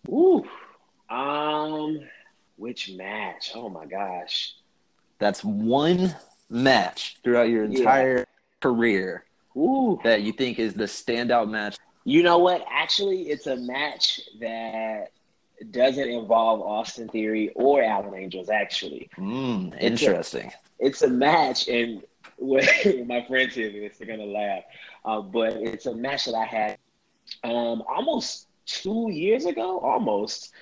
[0.09, 0.45] Ooh.
[1.09, 2.01] Um,
[2.57, 3.53] which match?
[3.55, 4.55] Oh my gosh.
[5.19, 6.15] That's one
[6.51, 7.79] match throughout your Yeah.
[7.79, 8.27] entire
[8.61, 9.25] career
[9.57, 9.99] Ooh.
[10.05, 11.77] that you think is the standout match.
[12.07, 12.64] You know what?
[12.71, 15.11] Actually, it's a match that
[15.71, 18.49] doesn't involve Austin Theory or Alan Angels.
[18.51, 20.53] Actually, Mm, a- interesting.
[20.79, 22.03] it's a match, and
[22.38, 22.64] when
[23.09, 24.64] my friends hear this, they're gonna laugh.
[25.05, 26.79] Uh, but it's a match that I had
[27.45, 29.81] um, almost two years ago.
[29.81, 30.53] Almost.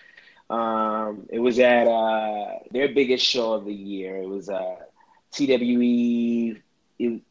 [0.50, 4.16] Um, it was at uh, their biggest show of the year.
[4.18, 4.76] It was uh,
[5.32, 6.56] TWE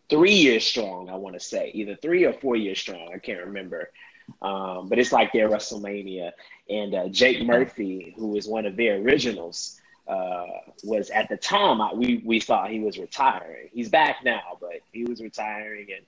[0.10, 1.10] three years strong.
[1.10, 3.10] I want to say either three or four years strong.
[3.14, 3.92] I can't remember.
[4.42, 6.32] Um, but it's like their WrestleMania.
[6.70, 10.46] And uh, Jake Murphy, who was one of their originals, uh,
[10.84, 13.70] was at the time I, we we thought he was retiring.
[13.72, 16.06] He's back now, but he was retiring and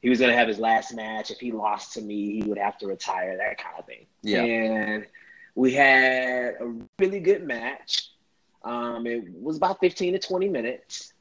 [0.00, 1.30] he was going to have his last match.
[1.30, 3.36] If he lost to me, he would have to retire.
[3.36, 4.06] That kind of thing.
[4.22, 4.42] Yeah.
[4.42, 5.06] And
[5.54, 8.10] we had a really good match.
[8.64, 11.12] Um, it was about fifteen to twenty minutes,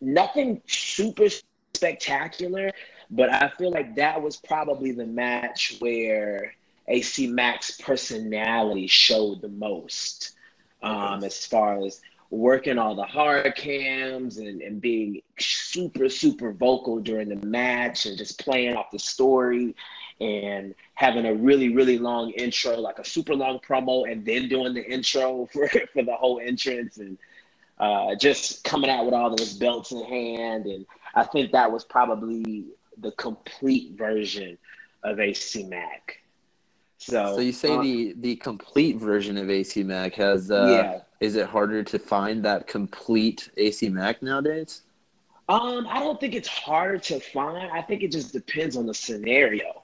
[0.00, 1.26] nothing super
[1.74, 2.70] spectacular,
[3.10, 6.54] but I feel like that was probably the match where
[6.88, 10.34] AC Mack's personality showed the most.
[10.82, 17.00] Um, as far as working all the hard cams and, and being super, super vocal
[17.00, 19.74] during the match and just playing off the story
[20.20, 24.74] and having a really, really long intro, like a super long promo, and then doing
[24.74, 27.18] the intro for, for the whole entrance and
[27.80, 30.66] uh, just coming out with all those belts in hand.
[30.66, 32.66] And I think that was probably
[32.98, 34.58] the complete version
[35.02, 36.18] of AC Mack.
[36.98, 41.00] So, so you say uh, the the complete version of AC Mack has uh, yeah.
[41.20, 44.82] Is it harder to find that complete AC Mack nowadays?
[45.48, 47.70] Um, I don't think it's harder to find.
[47.72, 49.82] I think it just depends on the scenario.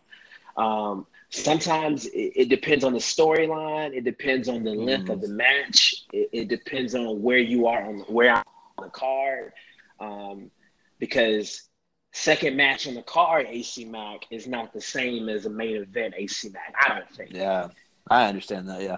[0.56, 1.06] Um,
[1.37, 3.94] sometimes it, it, depends on the storyline.
[3.94, 5.12] It depends on the length mm.
[5.12, 6.05] of the match.
[6.12, 8.44] It, it, depends on where you are on where on
[8.83, 9.53] the card.
[10.01, 10.51] Um,
[10.99, 11.68] because
[12.12, 16.14] second match on the card AC Mack is not the same as a main event
[16.16, 16.75] AC Mack.
[16.81, 17.33] I don't think.
[17.33, 17.68] Yeah,
[18.09, 18.83] I understand that.
[18.83, 18.96] Yeah.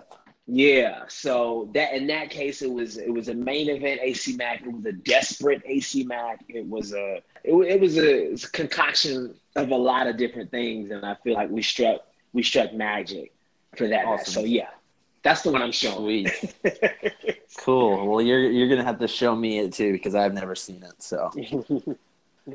[0.50, 4.62] Yeah, so that in that case, it was it was a main event AC Mack.
[4.62, 6.42] It was a desperate AC Mack.
[6.48, 10.90] It was a it, it was a, a concoction of a lot of different things,
[10.90, 12.00] and I feel like we struck
[12.32, 13.32] we struck magic
[13.76, 14.06] for that.
[14.06, 14.32] Awesome.
[14.32, 14.68] So yeah,
[15.22, 16.28] that's the one I'm showing.
[16.28, 17.42] Sweet.
[17.58, 18.08] cool.
[18.08, 21.02] Well, you're you're gonna have to show me it too because I've never seen it.
[21.02, 21.30] So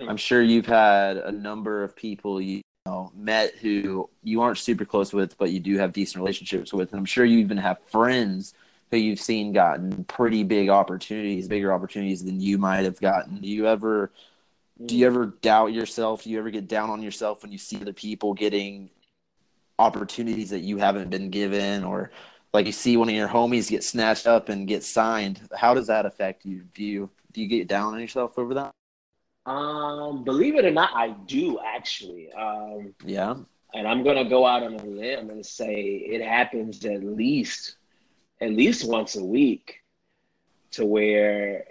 [0.07, 4.85] I'm sure you've had a number of people you know, met who you aren't super
[4.85, 6.91] close with, but you do have decent relationships with.
[6.91, 8.53] And I'm sure you even have friends
[8.91, 13.39] who you've seen gotten pretty big opportunities, bigger opportunities than you might have gotten.
[13.39, 14.11] Do you ever
[14.85, 15.07] do you mm.
[15.07, 16.23] ever doubt yourself?
[16.23, 18.89] Do you ever get down on yourself when you see other people getting
[19.83, 22.11] opportunities that you haven't been given or
[22.53, 25.41] like you see one of your homies get snatched up and get signed?
[25.55, 26.63] How does that affect you?
[26.73, 28.71] Do you do you get down on yourself over that?
[29.45, 32.31] Um, believe it or not, I do actually.
[32.31, 33.35] Um, yeah.
[33.73, 37.75] And I'm gonna go out on a limb and say it happens at least,
[38.39, 39.81] at least once a week,
[40.71, 41.65] to where,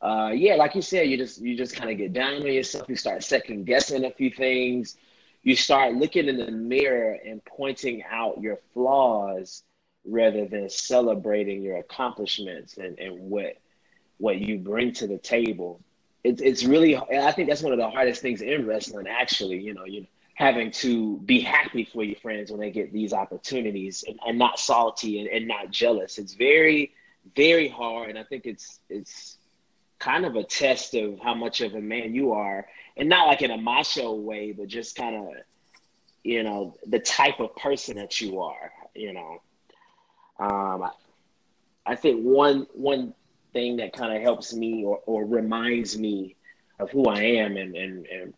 [0.00, 2.88] uh, yeah, like you said, you just you just kind of get down on yourself.
[2.88, 4.96] You start second guessing a few things.
[5.42, 9.62] You start looking in the mirror and pointing out your flaws
[10.04, 13.56] rather than celebrating your accomplishments and, and what
[14.18, 15.80] what you bring to the table
[16.24, 19.06] it's it's really I think that's one of the hardest things in wrestling.
[19.08, 23.12] Actually, you know, you having to be happy for your friends when they get these
[23.12, 26.18] opportunities and, and not salty and, and not jealous.
[26.18, 26.92] It's very
[27.36, 29.38] very hard, and I think it's it's
[29.98, 33.42] kind of a test of how much of a man you are, and not like
[33.42, 35.28] in a macho way, but just kind of
[36.22, 38.72] you know the type of person that you are.
[38.94, 39.42] You know,
[40.38, 40.90] um,
[41.86, 43.14] I, think one one
[43.52, 46.36] thing that kind of helps me or, or reminds me
[46.78, 48.34] of who I am and, and, and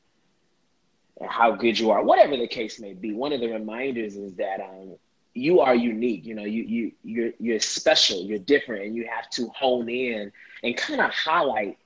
[1.28, 3.12] how good you are, whatever the case may be.
[3.12, 4.96] One of the reminders is that um,
[5.34, 6.24] you are unique.
[6.24, 8.20] You know, you you you're you're special.
[8.20, 11.78] You're different, and you have to hone in and kind of highlight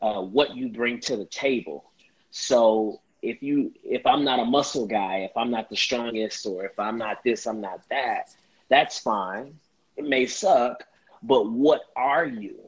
[0.00, 1.90] uh, what you bring to the table.
[2.38, 6.66] So if you if I'm not a muscle guy, if I'm not the strongest, or
[6.66, 8.28] if I'm not this, I'm not that.
[8.68, 9.58] That's fine.
[9.96, 10.84] It may suck,
[11.22, 12.58] but what are you?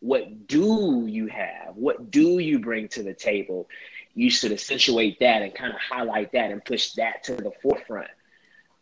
[0.00, 1.76] What do you have?
[1.76, 3.68] What do you bring to the table?
[4.16, 8.10] You should accentuate that and kind of highlight that and push that to the forefront.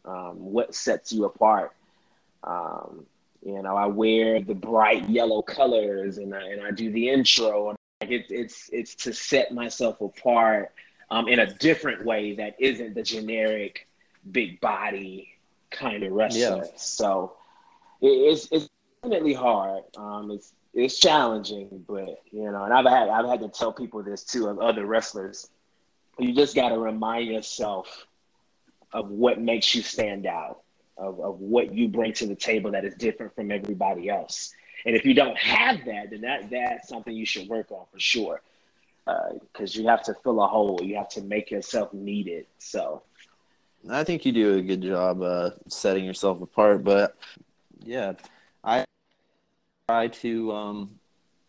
[0.07, 1.73] Um, what sets you apart?
[2.43, 3.05] Um,
[3.45, 7.77] you know, I wear the bright yellow colors and I, and I do the intro
[8.03, 10.73] and it, it's it's to set myself apart
[11.11, 13.87] um, in a different way that isn't the generic
[14.31, 15.29] big body
[15.71, 16.65] kind of wrestler.
[16.65, 16.71] Yeah.
[16.77, 17.35] So
[18.01, 18.69] it, it's it's
[19.03, 19.85] definitely hard.
[19.97, 24.03] Um, it's it's challenging, but you know, and I've had I've had to tell people
[24.03, 25.51] this too of other wrestlers.
[26.19, 28.07] You just got to remind yourself
[28.93, 30.63] of what makes you stand out,
[30.97, 34.55] of of what you bring to the table that is different from everybody else.
[34.85, 38.01] And if you don't have that, then that that's something you should work on for
[38.01, 38.43] sure.
[39.05, 42.47] Because uh, you have to fill a hole, you have to make yourself needed.
[42.59, 43.03] So,
[43.91, 46.85] I think you do a good job uh, setting yourself apart.
[46.85, 47.17] But
[47.85, 48.13] yeah,
[48.63, 48.85] I
[49.89, 51.01] try to um,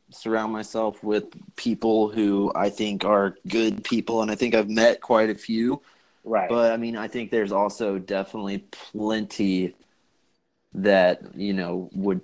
[0.10, 1.26] surround myself with
[1.56, 5.82] people who I think are good people, and I think I've met quite a few.
[6.24, 6.50] Right.
[6.50, 9.76] But I mean, I think there's also definitely plenty
[10.74, 12.22] that you know would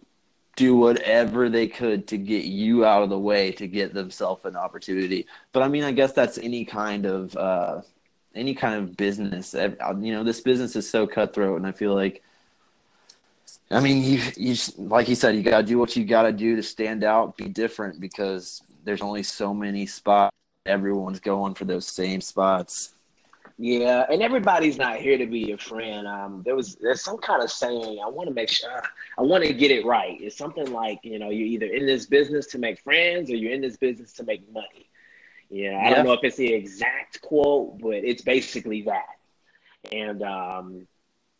[0.59, 4.57] do whatever they could to get you out of the way to get themselves an
[4.57, 5.25] opportunity.
[5.53, 7.81] But I mean, I guess that's any kind of uh,
[8.35, 9.53] any kind of business.
[9.53, 12.21] You know, this business is so cutthroat, and I feel like
[13.71, 16.33] I mean, you you like you said, you got to do what you got to
[16.33, 20.35] do to stand out, be different, because there's only so many spots.
[20.65, 22.93] Everyone's going for those same spots.
[23.61, 26.07] Yeah, and everybody's not here to be your friend.
[26.07, 27.99] Um, there was there's some kind of saying.
[28.01, 28.81] I want to make sure
[29.17, 30.17] I want to get it right.
[30.21, 33.51] It's something like you know you're either in this business to make friends or you're
[33.51, 34.89] in this business to make money.
[35.49, 39.17] You know, I don't know if it's the exact quote, but it's basically that.
[39.91, 40.87] And um,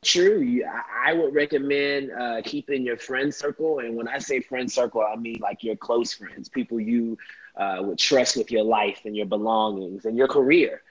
[0.03, 3.79] true, you, I, I, would recommend uh, keeping your friend circle.
[3.79, 7.17] And when I say friend circle, I mean like your close friends, people you
[7.55, 10.81] uh, would trust with your life and your belongings and your career.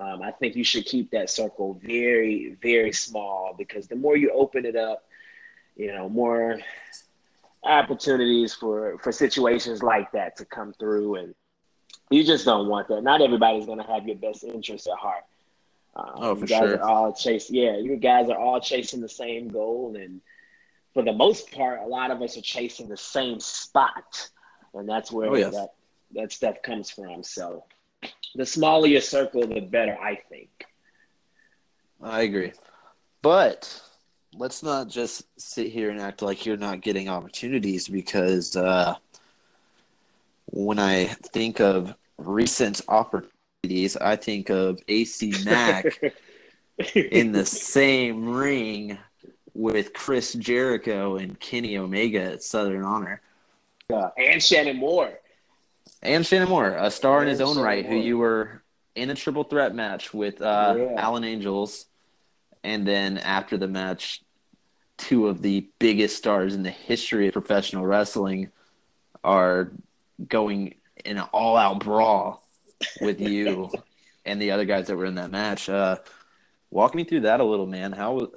[0.00, 4.30] Um, I think you should keep that circle very, very small because the more you
[4.30, 5.04] open it up,
[5.76, 6.58] you know, more
[7.62, 11.34] opportunities for for situations like that to come through, and
[12.10, 13.02] you just don't want that.
[13.02, 15.24] Not everybody's going to have your best interest at heart.
[15.94, 16.82] Um, oh, for you guys sure.
[16.82, 20.22] Are all chasing, yeah, you guys are all chasing the same goal, and
[20.94, 24.30] for the most part, a lot of us are chasing the same spot,
[24.72, 25.54] and that's where oh, yes.
[25.54, 25.74] that
[26.14, 27.22] that stuff comes from.
[27.22, 27.64] So
[28.34, 30.64] the smaller your circle, the better, I think.
[32.02, 32.52] I agree.
[33.22, 33.82] But
[34.34, 38.94] let's not just sit here and act like you're not getting opportunities because uh,
[40.46, 46.00] when I think of recent opportunities, I think of AC Mack
[46.94, 48.98] in the same ring
[49.52, 53.20] with Chris Jericho and Kenny Omega at Southern Honor.
[53.92, 55.18] Uh, and Shannon Moore
[56.02, 57.94] and Shannon Moore, a star in his own Shannon right, Moore.
[57.94, 58.62] who you were
[58.94, 60.94] in a triple threat match with uh, yeah.
[60.96, 61.86] Alan Angels,
[62.64, 64.22] and then after the match,
[64.96, 68.50] two of the biggest stars in the history of professional wrestling
[69.24, 69.70] are
[70.28, 70.74] going
[71.04, 72.42] in an all-out brawl
[73.00, 73.70] with you
[74.24, 75.68] and the other guys that were in that match.
[75.68, 75.96] Uh,
[76.70, 77.92] walk me through that a little, man.
[77.92, 78.28] How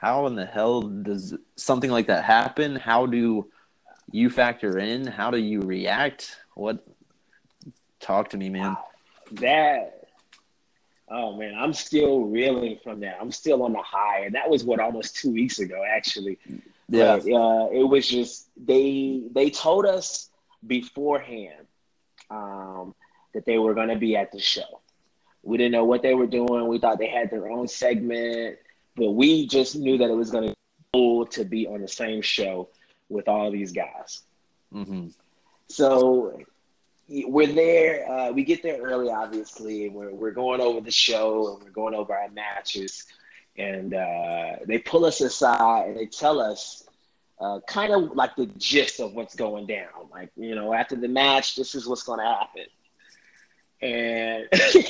[0.00, 2.74] how in the hell does something like that happen?
[2.74, 3.48] How do
[4.10, 5.06] you factor in?
[5.06, 6.38] How do you react?
[6.54, 6.84] What?
[8.00, 8.76] Talk to me, man.
[9.32, 9.98] That.
[11.08, 13.18] Oh man, I'm still reeling from that.
[13.20, 16.38] I'm still on the high, and that was what almost two weeks ago, actually.
[16.88, 17.18] Yeah.
[17.18, 20.30] But, uh, it was just they they told us
[20.66, 21.66] beforehand
[22.30, 22.94] um,
[23.34, 24.80] that they were going to be at the show.
[25.42, 26.66] We didn't know what they were doing.
[26.68, 28.58] We thought they had their own segment,
[28.96, 30.56] but we just knew that it was going to be
[30.92, 32.68] cool to be on the same show
[33.08, 34.22] with all these guys.
[34.72, 35.08] Mm-hmm.
[35.68, 36.38] So
[37.08, 38.10] we're there.
[38.10, 41.70] Uh, we get there early, obviously, and we're, we're going over the show and we're
[41.70, 43.06] going over our matches.
[43.56, 46.84] And uh, they pull us aside and they tell us
[47.40, 50.08] uh, kind of like the gist of what's going down.
[50.10, 52.66] Like, you know, after the match, this is what's going to happen.
[53.82, 54.48] And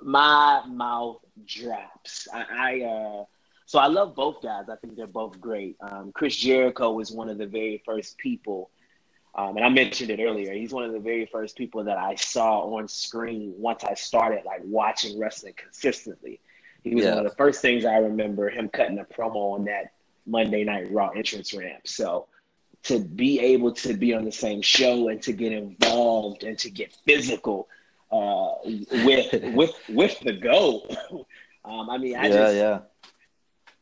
[0.00, 2.28] my mouth drops.
[2.32, 3.24] I, I uh,
[3.66, 4.66] so I love both guys.
[4.70, 5.76] I think they're both great.
[5.80, 8.70] Um, Chris Jericho was one of the very first people,
[9.34, 10.52] um, and I mentioned it earlier.
[10.52, 14.44] He's one of the very first people that I saw on screen once I started
[14.44, 16.40] like watching wrestling consistently.
[16.82, 17.16] He was yeah.
[17.16, 19.92] one of the first things I remember him cutting a promo on that
[20.26, 21.86] Monday Night Raw entrance ramp.
[21.86, 22.28] So
[22.84, 26.70] to be able to be on the same show and to get involved and to
[26.70, 27.68] get physical
[28.12, 30.86] uh, with with with the go.
[31.66, 32.78] Um, I mean, I yeah, just yeah.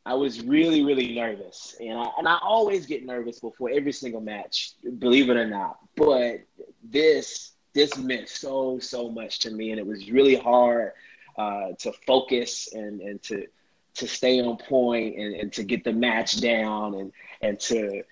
[0.04, 4.20] I was really, really nervous, and I and I always get nervous before every single
[4.20, 5.78] match, believe it or not.
[5.96, 6.40] But
[6.82, 10.92] this this meant so so much to me, and it was really hard
[11.38, 13.46] uh, to focus and and to
[13.94, 18.02] to stay on point and, and to get the match down and and to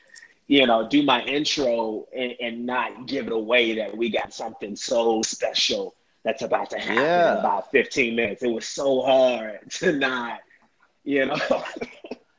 [0.46, 4.76] you know do my intro and, and not give it away that we got something
[4.76, 7.32] so special that's about to happen yeah.
[7.32, 8.42] in about 15 minutes.
[8.42, 10.40] It was so hard to not
[11.04, 11.36] you know.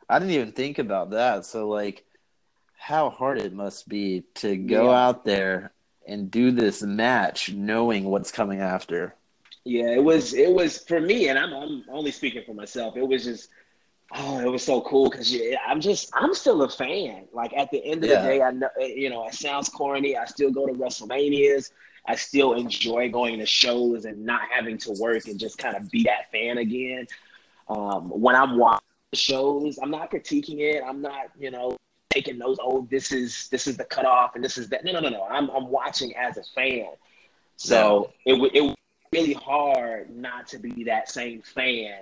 [0.09, 1.45] I didn't even think about that.
[1.45, 2.05] So like
[2.77, 5.07] how hard it must be to go yeah.
[5.07, 5.71] out there
[6.07, 9.15] and do this match knowing what's coming after.
[9.63, 12.97] Yeah, it was it was for me and I'm I'm only speaking for myself.
[12.97, 13.49] It was just
[14.13, 15.33] oh, it was so cool cuz
[15.65, 17.27] I'm just I'm still a fan.
[17.31, 18.21] Like at the end of yeah.
[18.21, 20.17] the day I know you know, it sounds corny.
[20.17, 21.71] I still go to WrestleManias.
[22.05, 25.89] I still enjoy going to shows and not having to work and just kind of
[25.91, 27.07] be that fan again.
[27.67, 28.81] Um, when I'm watching
[29.13, 30.83] shows, I'm not critiquing it.
[30.85, 31.77] I'm not, you know,
[32.11, 32.57] taking those.
[32.61, 34.83] Oh, this is this is the cutoff, and this is that.
[34.83, 35.23] No, no, no, no.
[35.23, 36.91] I'm I'm watching as a fan.
[37.55, 38.33] So yeah.
[38.35, 38.75] it it was
[39.13, 41.99] really hard not to be that same fan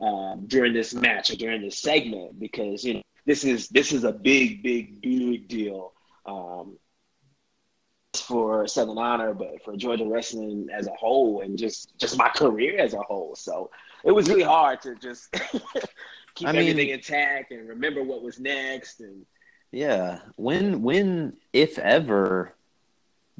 [0.00, 4.04] um, during this match or during this segment because you know this is this is
[4.04, 5.92] a big, big, big deal.
[6.24, 6.78] Um,
[8.16, 12.78] for Southern Honor, but for Georgia wrestling as a whole, and just just my career
[12.78, 13.34] as a whole.
[13.36, 13.70] So
[14.06, 15.32] it was really hard to just
[16.34, 19.00] keep I mean, everything intact and remember what was next.
[19.00, 19.26] And
[19.72, 22.54] yeah, when when if ever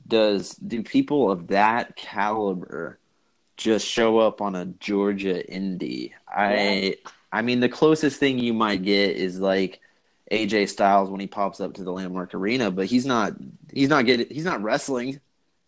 [0.07, 2.99] does do people of that caliber
[3.57, 6.97] just show up on a Georgia indie I
[7.33, 9.81] I mean the closest thing you might get is like
[10.31, 13.33] AJ Styles when he pops up to the Landmark Arena, but he's not
[13.73, 15.21] he's not getting he's not wrestling.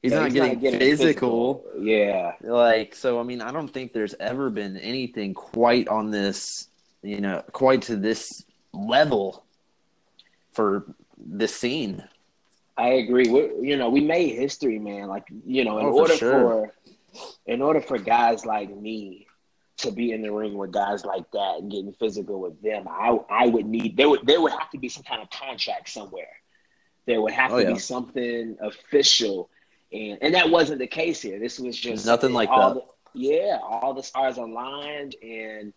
[0.03, 1.65] He's, Yeah, not, getting physical.
[1.81, 2.33] Yeah.
[2.43, 6.69] Like so I mean I don't think there's ever been anything quite on this,
[7.03, 9.45] you know, quite to this level
[10.53, 10.87] for
[11.17, 12.05] this scene.
[12.77, 13.29] I agree.
[13.29, 15.09] We, you know, we made history, man.
[15.09, 16.41] Like, you know, in Oh, for order sure.
[16.41, 16.75] for
[17.47, 19.27] in order for guys like me
[19.79, 23.19] to be in the ring with guys like that and getting physical with them, I
[23.29, 26.29] I would need there would there would have to be some kind of contract somewhere.
[27.07, 27.73] There would have Oh, to yeah.
[27.73, 29.51] be something official,
[29.93, 31.39] and and that wasn't the case here.
[31.39, 32.75] This was just Nothing like that.
[32.75, 32.83] The,
[33.15, 35.73] yeah, all the stars aligned, and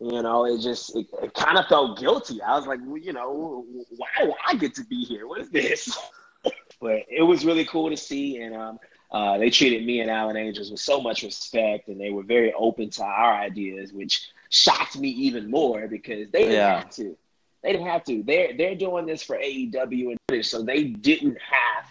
[0.00, 2.40] you know, it just it, it kind of felt guilty.
[2.42, 3.66] I was like, well, you know,
[3.96, 5.26] why do I get to be here?
[5.26, 5.98] What is this?
[6.80, 8.78] but it was really cool to see, and um,
[9.10, 12.52] uh, they treated me and Alan Angels with so much respect, and they were very
[12.52, 16.78] open to our ideas, which shocked me even more because they didn't Yeah.
[16.80, 17.16] have to.
[17.62, 18.22] They didn't have to.
[18.22, 21.84] They're they're doing this for AEW and so they didn't have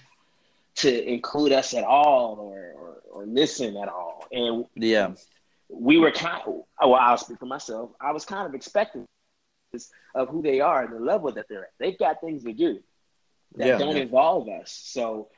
[0.78, 4.26] to include us at all or, or or listen at all.
[4.32, 5.14] And Yeah.
[5.70, 7.92] we were kind of, well, I'll speak for myself.
[8.00, 9.06] I was kind of expecting
[9.74, 11.72] this of who they are and the level that they're at.
[11.80, 12.80] They've got things to do
[13.56, 14.04] that Yeah, don't yeah.
[14.04, 14.72] involve us.
[14.72, 15.30] So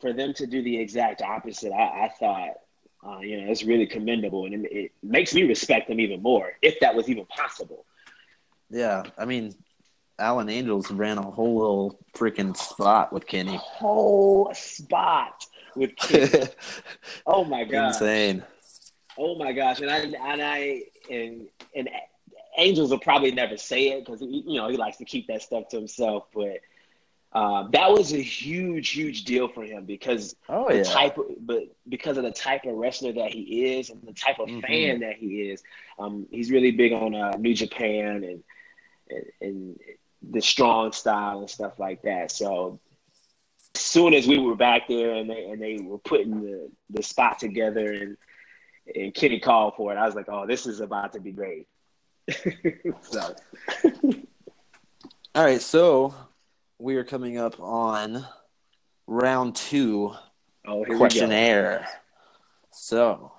[0.00, 2.54] for them to do the exact opposite, I, I thought,
[3.06, 4.46] uh, you know, it's really commendable.
[4.46, 7.84] And it, it makes me respect them even more, if that was even possible.
[8.70, 9.54] Yeah, I mean,
[10.22, 13.56] Alan Angels ran a whole little freaking spot with Kenny.
[13.56, 15.44] Whole spot
[15.74, 16.44] with Kenny.
[17.26, 17.88] oh my God.
[17.88, 18.44] Insane.
[19.18, 21.90] Oh my gosh, and I and I and and
[22.56, 25.68] Angels will probably never say it because you know he likes to keep that stuff
[25.68, 26.28] to himself.
[26.32, 26.60] But
[27.32, 30.82] um, that was a huge, huge deal for him because Oh the yeah.
[30.82, 34.38] type, of, but because of the type of wrestler that he is and the type
[34.38, 34.62] of Mhm.
[34.62, 35.62] fan that he is,
[35.98, 38.44] um, he's really big on uh, New Japan and,
[39.10, 39.80] and and
[40.30, 42.30] the strong style and stuff like that.
[42.30, 42.80] So
[43.74, 47.02] as soon as we were back there and they and they were putting the the
[47.02, 48.16] spot together and
[48.94, 51.66] and Kenny called for it, I was like, oh, this is about to be great.
[53.02, 53.34] so
[55.34, 56.14] All right, so
[56.78, 58.26] we are coming up on
[59.06, 60.12] round two
[60.66, 61.86] oh, questionnaire.
[62.70, 63.32] So,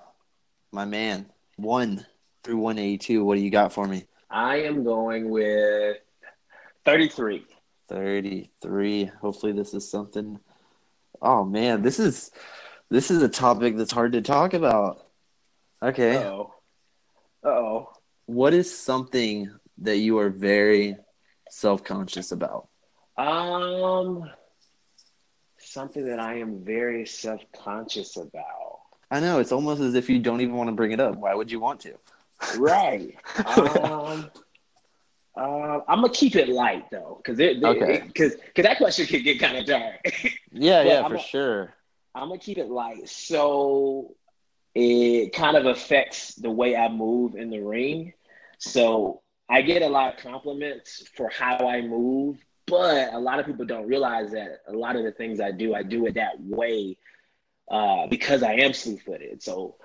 [0.72, 1.26] my man,
[1.56, 2.06] one
[2.42, 3.24] through one eighty two.
[3.24, 4.06] What do you got for me?
[4.30, 5.98] I am going with
[6.84, 7.46] thirty three.
[7.88, 9.04] Thirty three.
[9.04, 10.38] Hopefully, this is something.
[11.20, 12.30] Oh man, this is
[12.90, 15.06] this is a topic that's hard to talk about.
[15.82, 16.16] Okay.
[16.18, 16.54] Oh,
[17.42, 17.88] oh.
[18.26, 20.96] What is something that you are very
[21.50, 22.68] self conscious about?
[23.16, 24.30] Um,
[25.58, 28.80] something that I am very self conscious about.
[29.10, 31.16] I know it's almost as if you don't even want to bring it up.
[31.16, 31.94] Why would you want to?
[32.58, 33.16] Right.
[33.82, 34.30] um,
[35.36, 38.00] uh, I'm gonna keep it light though, because it, Okay.
[38.06, 40.00] because because that question could get kind of dark.
[40.52, 41.74] Yeah, yeah, I'm for a- sure.
[42.14, 43.08] I'm gonna keep it light.
[43.08, 44.14] So
[44.74, 48.12] it kind of affects the way I move in the ring.
[48.58, 53.46] So I get a lot of compliments for how I move, but a lot of
[53.46, 56.40] people don't realize that a lot of the things I do, I do it that
[56.40, 56.96] way
[57.70, 59.42] uh, because I am slew footed.
[59.42, 59.76] So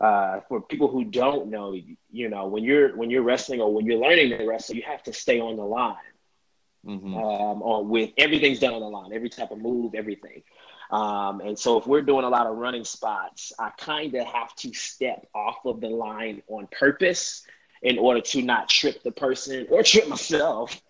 [0.00, 1.74] uh, for people who don't know,
[2.10, 5.02] you know, when you're when you're wrestling or when you're learning to wrestle, you have
[5.04, 5.96] to stay on the line
[6.84, 10.42] hmm um, on with everything's done on the line, every type of move, everything.
[10.90, 14.54] Um, and so if we're doing a lot of running spots, I kind of have
[14.56, 17.44] to step off of the line on purpose
[17.82, 20.80] in order to not trip the person or trip myself.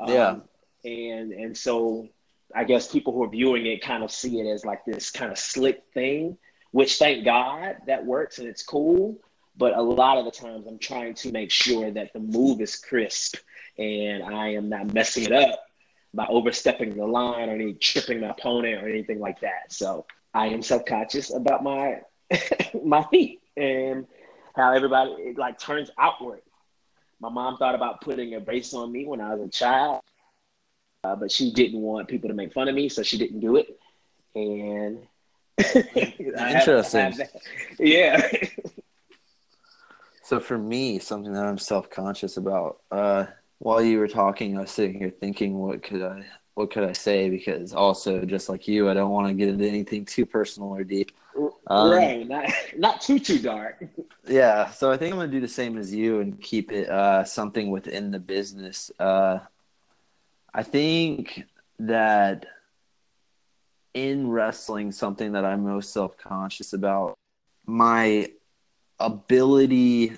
[0.00, 0.36] Um, Yeah.
[0.84, 2.08] And and so
[2.54, 5.30] I guess people who are viewing it kind of see it as like this kind
[5.32, 6.38] of slick thing,
[6.76, 9.16] which thank God that works and it's cool.
[9.56, 12.76] But a lot of the times I'm trying to make sure that the move is
[12.76, 13.38] crisp
[13.78, 15.58] and I am not messing it up
[16.12, 19.72] by overstepping the line or any tripping my opponent or anything like that.
[19.72, 20.04] So
[20.34, 22.02] I am self-conscious about my
[22.84, 24.06] my feet and
[24.54, 26.42] how everybody it like turns outward.
[27.20, 30.02] My mom thought about putting a brace on me when I was a child,
[31.04, 33.56] uh, but she didn't want people to make fun of me, so she didn't do
[33.56, 33.80] it.
[34.34, 34.98] And
[35.58, 37.00] Have- Interesting.
[37.12, 37.30] have
[37.78, 38.30] yeah.
[40.22, 42.80] So for me, something that I'm self conscious about.
[42.90, 43.26] Uh,
[43.58, 46.92] while you were talking, I was sitting here thinking, what could I, what could I
[46.92, 47.30] say?
[47.30, 50.84] Because also, just like you, I don't want to get into anything too personal or
[50.84, 51.12] deep.
[51.68, 53.84] Um, right, not not too too dark.
[54.26, 57.24] Yeah, so I think I'm gonna do the same as you and keep it uh,
[57.24, 58.90] something within the business.
[58.98, 59.38] Uh,
[60.52, 61.44] I think
[61.78, 62.46] that
[63.96, 67.14] in wrestling something that I'm most self conscious about.
[67.64, 68.30] My
[69.00, 70.12] ability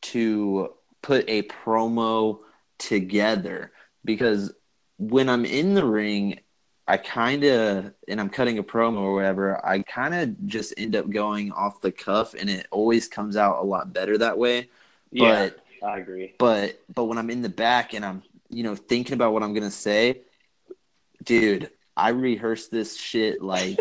[0.00, 0.72] to
[1.02, 2.40] put a promo
[2.78, 3.72] together
[4.04, 4.52] because
[4.98, 6.40] when I'm in the ring,
[6.86, 10.96] I kind of, and I'm cutting a promo or whatever, I kind of just end
[10.96, 14.70] up going off the cuff and it always comes out a lot better that way.
[15.12, 16.34] Yeah, But I agree.
[16.38, 19.52] but but when I'm in the back and I'm you know thinking about what I'm
[19.52, 20.22] gonna say,
[21.22, 23.78] dude, I rehearsed this shit like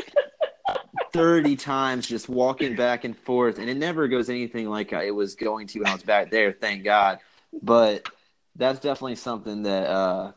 [1.14, 5.36] thirty times, just walking back and forth, and it never goes anything like it was
[5.36, 6.52] going to when I was back there.
[6.52, 7.20] Thank God.
[7.62, 8.10] But
[8.56, 10.32] that's definitely something that uh,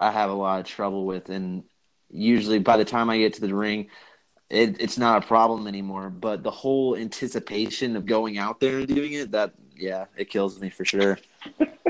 [0.00, 1.64] I have a lot of trouble with, and
[2.10, 3.88] usually by the time I get to the ring.
[4.50, 8.86] It, it's not a problem anymore, but the whole anticipation of going out there and
[8.86, 11.18] doing it, that, yeah, it kills me for sure.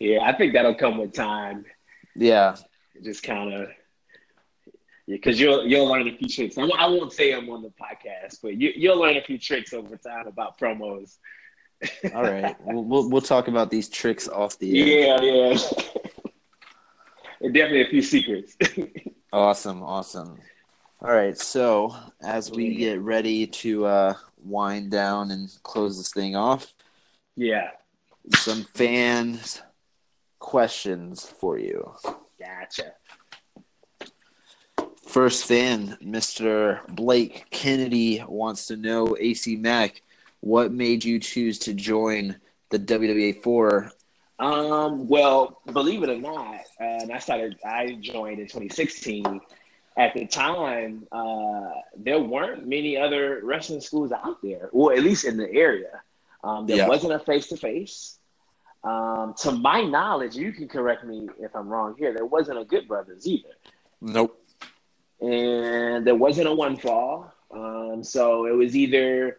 [0.00, 1.66] Yeah, I think that'll come with time.
[2.16, 2.56] Yeah,
[3.02, 3.68] Just kind of,
[5.06, 6.58] because you'll you'll learn a few tricks.
[6.58, 9.38] I, won't- I won't say I'm on the podcast, but you you'll learn a few
[9.38, 11.16] tricks over time about promos.
[12.14, 15.22] All right, we'll, we'll we'll talk about these tricks off the air.
[15.22, 15.58] Yeah, yeah.
[17.52, 18.56] definitely a few secrets.
[19.32, 20.40] Awesome, awesome.
[21.00, 26.34] All right, so as we get ready to uh, wind down and close this thing
[26.34, 26.74] off,
[27.36, 27.70] yeah,
[28.34, 29.62] some fans
[30.40, 31.94] questions for you.
[32.40, 32.94] Gotcha.
[35.06, 36.86] First fan, Mr.
[36.94, 40.02] Blake Kennedy wants to know AC Mack,
[40.40, 42.36] what made you choose to join
[42.70, 43.90] the WWA4?
[44.38, 49.40] Um, well, believe it or not, uh, and I started, I joined in 2016.
[49.98, 55.24] At the time, uh, there weren't many other wrestling schools out there, or at least
[55.26, 56.00] in the area.
[56.42, 56.88] Um, there Yeah.
[56.88, 58.18] wasn't a face to face.
[58.84, 62.12] To my knowledge, you can correct me if I'm wrong here.
[62.12, 63.50] There wasn't a Good Brothers either,
[64.00, 64.38] Nope.
[65.20, 67.32] and there wasn't a One Fall.
[67.50, 69.38] Um, so it was either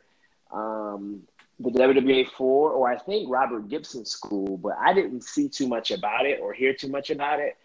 [0.52, 1.22] um,
[1.60, 5.92] the WWA four, or I think Robert Gibson School, but I didn't see too much
[5.92, 7.58] about it or hear too much about it.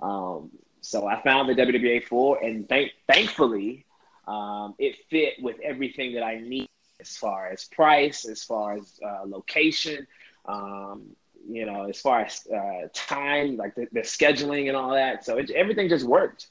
[0.00, 0.50] Um,
[0.80, 3.84] so I found the WWA four, and thank thankfully,
[4.26, 6.68] um, it fit with everything that I need
[7.00, 10.06] as far as price, as far as uh, location,
[10.46, 11.16] um,
[11.48, 15.24] you know, as far as uh, time, like the, the scheduling and all that.
[15.24, 16.48] So it, everything just worked.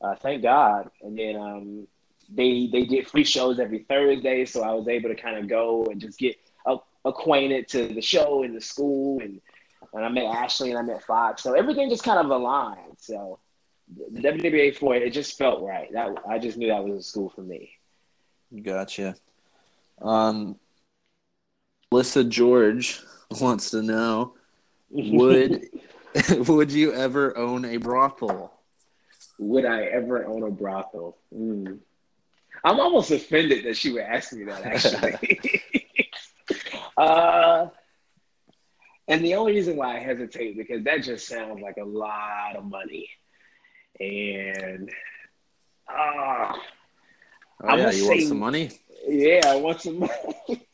[0.00, 0.90] Uh, thank God.
[1.02, 1.86] And then um,
[2.28, 5.86] they they did free shows every Thursday, so I was able to kind of go
[5.86, 6.36] and just get
[7.04, 9.40] acquainted to the show and the school, and
[9.92, 12.96] and I met Ashley and I met Fox, so everything just kind of aligned.
[12.98, 13.38] So
[14.12, 15.92] the WWA four, it just felt right.
[15.92, 17.70] That I just knew that was a school for me.
[18.62, 19.14] Gotcha.
[20.02, 20.56] Um,
[21.90, 23.00] Melissa George
[23.30, 24.34] wants to know
[24.90, 25.68] would
[26.48, 28.52] would you ever own a brothel?
[29.38, 31.18] Would I ever own a brothel?
[31.34, 31.78] Mm.
[32.64, 35.62] I'm almost offended that she would ask me that, actually.
[36.96, 37.66] uh,
[39.08, 42.64] and the only reason why I hesitate because that just sounds like a lot of
[42.64, 43.08] money,
[44.00, 44.90] and
[45.88, 46.54] uh,
[47.62, 48.70] Oh, I'm yeah, you want some money?
[49.08, 50.66] yeah, I want some money.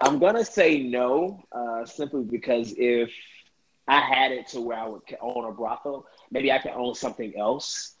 [0.00, 3.10] I'm gonna say no, uh, simply because if
[3.86, 7.36] I had it to where I would own a brothel, maybe I could own something
[7.38, 7.96] else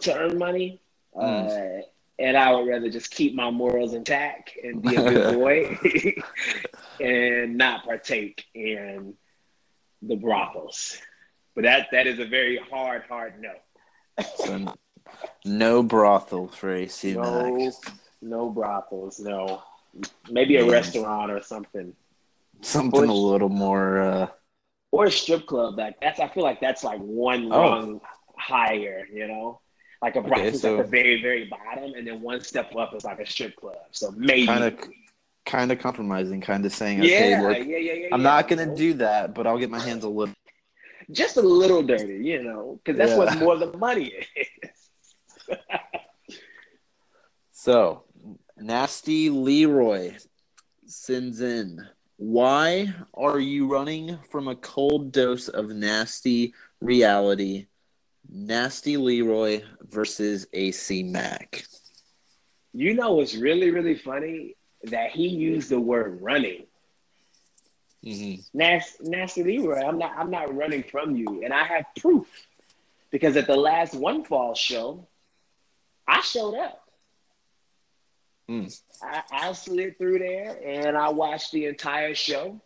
[0.00, 0.80] to earn money,
[1.16, 1.80] uh,
[2.18, 5.78] and I would rather just keep my morals intact and be a good boy,
[7.00, 9.14] and not partake in
[10.02, 10.98] the brothels.
[11.54, 13.52] But that that is a very hard, hard no.
[14.36, 14.74] So,
[15.44, 17.92] no brothel for AC No, Mac.
[18.22, 19.20] no brothels.
[19.20, 19.62] No,
[20.30, 20.70] maybe a Man.
[20.70, 21.94] restaurant or something,
[22.60, 24.00] Something a little more.
[24.00, 24.26] Uh,
[24.90, 25.76] or a strip club.
[25.78, 27.60] Like that's, I feel like that's like one Oh.
[27.60, 28.00] rung
[28.36, 29.06] higher.
[29.12, 29.60] You know,
[30.02, 32.94] like a Okay, brothel's so- at the very, very bottom, and then one step up
[32.94, 33.76] is like a strip club.
[33.92, 34.78] So maybe, kind of,
[35.44, 38.08] kind of compromising, kind of saying, okay, yeah, look, yeah, yeah, yeah.
[38.12, 38.30] I'm yeah.
[38.30, 40.34] not gonna do that, but I'll get my hands a little.
[41.10, 43.18] just a little dirty, you know, because that's Yeah.
[43.18, 45.58] what more the money is.
[47.56, 48.03] So,
[48.64, 50.14] Nasty Leroy
[50.86, 51.86] sends in,
[52.16, 57.66] why are you running from a cold dose of nasty reality?
[58.26, 61.66] Nasty Leroy versus AC Mack.
[62.72, 64.56] You know what's really, really funny?
[64.84, 66.64] That he used the word running.
[68.02, 68.40] Mm-hmm.
[68.54, 71.42] Nas- Nasty Leroy, I'm not I'm not running from you.
[71.44, 72.26] And I have proof.
[73.10, 75.06] Because at the last one fall show,
[76.08, 76.83] I showed up.
[78.50, 78.80] Mm.
[79.02, 82.60] I, I slid through there and I watched the entire show.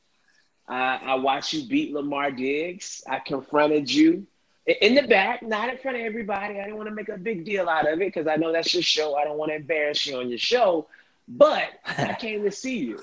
[0.69, 3.03] Uh, I watched you beat Lamar Diggs.
[3.09, 4.27] I confronted you
[4.67, 6.59] In the back, not in front of everybody.
[6.59, 8.75] I didn't want to make a big deal out of it because I know that's
[8.75, 9.17] your show.
[9.17, 10.89] I don't want to embarrass you on your show.
[11.27, 13.01] But I came to see you.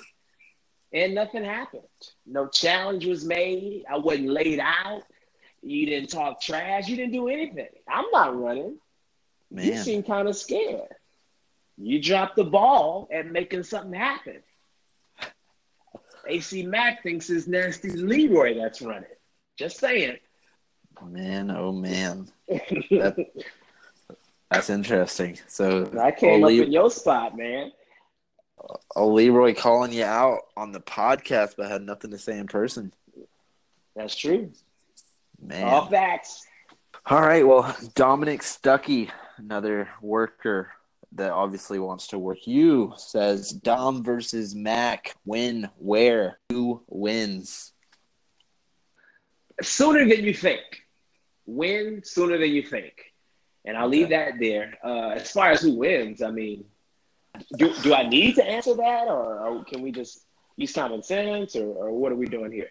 [0.93, 1.83] And nothing happened.
[2.25, 3.83] No challenge was made.
[3.89, 5.03] I wasn't laid out.
[5.63, 6.87] You didn't talk trash.
[6.87, 7.67] You didn't do anything.
[7.89, 8.77] I'm not running.
[9.49, 9.65] Man.
[9.65, 10.89] You seem kind of scared.
[11.77, 14.41] You drop the ball at making something happen.
[16.27, 19.03] AC Mack thinks it's Nasty Leroy that's running.
[19.57, 20.17] Just saying.
[21.05, 22.29] Man, oh man.
[22.47, 23.25] That,
[24.49, 25.37] that's interesting.
[25.47, 27.71] So I came up in your spot, man.
[28.95, 32.93] Oh, Leroy calling you out on the podcast, but had nothing to say in person.
[33.95, 34.51] That's true.
[35.41, 35.63] Man.
[35.63, 36.45] All facts.
[37.05, 37.45] All right.
[37.45, 40.69] Well, Dominic Stuckey, another worker
[41.15, 45.15] that obviously wants to work you, says Dom versus Mac.
[45.25, 46.39] Win where?
[46.51, 47.73] Who wins?
[49.61, 50.61] Sooner than you think.
[51.45, 52.93] Win sooner than you think.
[53.65, 54.77] And I'll leave that there.
[54.83, 56.65] Uh, as far as who wins, I mean,
[57.57, 60.25] do, do I need to answer that or, or can we just
[60.57, 62.69] use common sense or, or what are we doing here?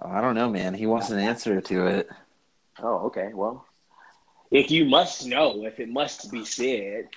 [0.00, 0.74] I don't know, man.
[0.74, 2.10] He wants an answer to it.
[2.82, 3.30] Oh, okay.
[3.32, 3.66] Well,
[4.50, 7.08] if you must know, if it must be said,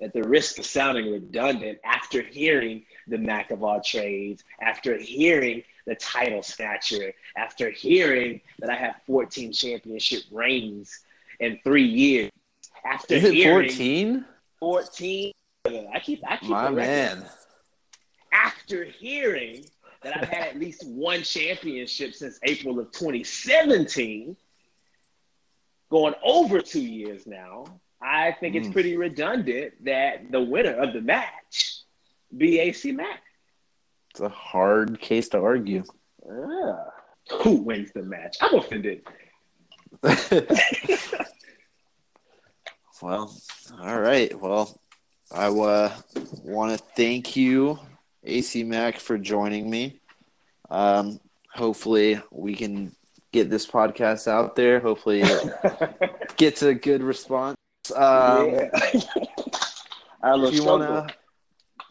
[0.00, 5.62] at the risk of sounding redundant, after hearing the Mac of all trades, after hearing
[5.86, 11.00] the title snatcher, after hearing that I have 14 championship reigns
[11.40, 12.30] in three years,
[12.84, 14.24] after Is it 14?
[14.60, 15.32] 14.
[15.66, 17.24] I keep, I keep my man.
[18.32, 19.64] After hearing
[20.02, 24.36] that I've had at least one championship since April of 2017,
[25.90, 27.64] going over two years now,
[28.02, 28.58] I think mm.
[28.58, 31.82] it's pretty redundant that the winner of the match
[32.36, 33.22] be AC Mack.
[34.10, 35.84] It's a hard case to argue.
[36.24, 36.74] Uh,
[37.42, 38.36] who wins the match?
[38.40, 39.02] I'm offended.
[43.02, 43.34] well,
[43.80, 44.40] all right.
[44.40, 44.80] Well,
[45.30, 45.92] I uh,
[46.42, 47.78] want to thank you,
[48.24, 50.00] AC Mack, for joining me.
[50.70, 51.20] Um,
[51.52, 52.95] hopefully, we can
[53.36, 54.80] get this podcast out there.
[54.80, 57.56] Hopefully, it gets a good response.
[57.94, 58.70] Um, yeah.
[60.24, 61.14] if you want to,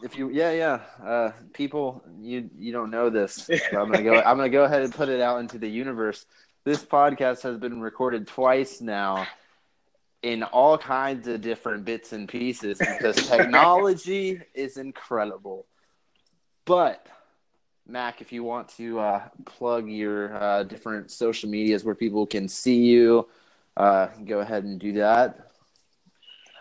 [0.02, 3.48] if you, yeah, yeah, uh, people, you you don't know this.
[3.72, 4.14] I'm gonna go.
[4.16, 6.26] I'm gonna go ahead and put it out into the universe.
[6.64, 9.28] This podcast has been recorded twice now
[10.22, 15.64] in all kinds of different bits and pieces because technology is incredible.
[16.64, 17.06] But
[17.88, 22.48] Mac, if you want to uh, plug your uh, different social medias where people can
[22.48, 23.28] see you,
[23.76, 25.50] uh, go ahead and do that.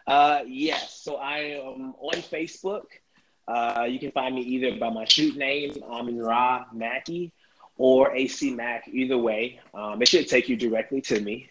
[0.06, 2.84] Uh, yes, so I am on Facebook.
[3.48, 7.32] Uh, you can find me either by my shoot name, Amin Ra Mackey,
[7.78, 8.88] or AC Mack.
[8.88, 11.50] Either way, um, it should take you directly to me.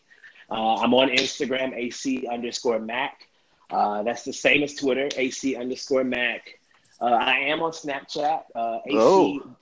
[0.51, 3.27] Uh, I'm on Instagram, AC underscore Mac.
[3.71, 6.59] that's the same as Twitter, AC underscore Mac.
[7.01, 9.57] Uh, I am on Snapchat, uh, AC oh.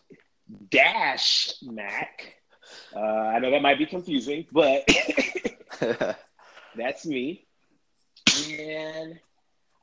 [0.70, 2.34] dash Mac.
[2.94, 4.86] Uh, I know that might be confusing, but
[6.76, 7.46] that's me.
[8.50, 9.18] And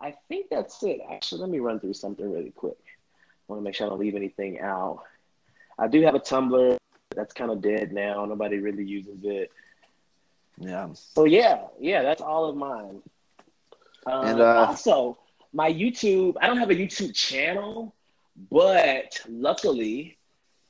[0.01, 1.01] I think that's it.
[1.11, 2.77] Actually, let me run through something really quick.
[2.87, 5.03] I want to make sure I don't leave anything out.
[5.77, 6.77] I do have a Tumblr
[7.15, 8.25] that's kind of dead now.
[8.25, 9.51] Nobody really uses it.
[10.59, 10.89] Yeah.
[10.93, 13.01] So yeah, yeah, that's all of mine.
[14.05, 15.17] Um, and uh, also,
[15.53, 17.93] my YouTube, I don't have a YouTube channel,
[18.51, 20.17] but luckily,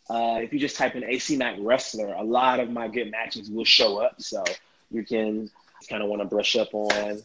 [0.09, 3.49] uh, if you just type in AC Mack Wrestler, a lot of my good matches
[3.49, 4.21] will show up.
[4.21, 4.43] So
[4.89, 5.49] you can
[5.89, 7.21] kind of want to brush up on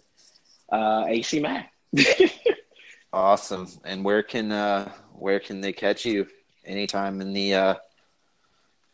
[0.71, 1.73] uh, AC Mack.
[3.13, 3.69] awesome.
[3.85, 6.27] And where can uh, where can they catch you?
[6.67, 7.75] Anytime in the uh,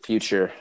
[0.04, 0.52] future.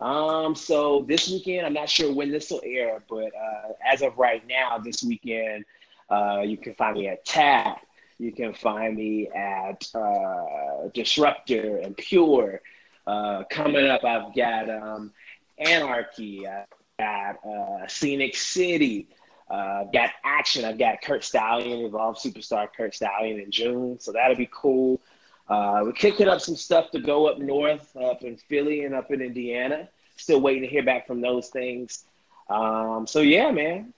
[0.00, 4.16] Um, so this weekend, I'm not sure when this will air, but uh, as of
[4.18, 5.64] right now, this weekend,
[6.10, 7.84] uh, you can find me at Tap.
[8.18, 12.62] You can find me at uh, Disruptor and Pure.
[13.06, 15.12] Uh, coming up, I've got um,
[15.58, 16.46] Anarchy.
[16.46, 16.66] I've
[16.98, 19.08] got uh, Scenic City.
[19.50, 20.64] Uh, I've got Action.
[20.64, 24.00] I've got Curt Stallion, Evolve Superstar Curt Stallion in June.
[24.00, 25.00] So that'll be cool.
[25.48, 29.20] We're kicking up some stuff to go up north, up in Philly and up in
[29.20, 29.88] Indiana.
[30.16, 32.04] Still waiting to hear back from those things.
[32.48, 33.92] Um, so yeah, man,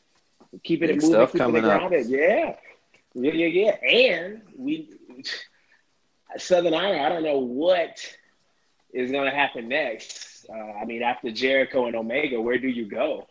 [0.63, 2.07] keep it moving, keeping it grounded.
[2.07, 2.11] Up.
[2.11, 2.55] Yeah,
[3.15, 3.89] yeah, yeah, yeah.
[3.89, 4.91] And we
[6.37, 6.99] Southern Honor.
[6.99, 7.99] I don't know what
[8.93, 10.47] is going to happen next.
[10.49, 13.27] Uh, I mean, after Jericho and Omega, where do you go?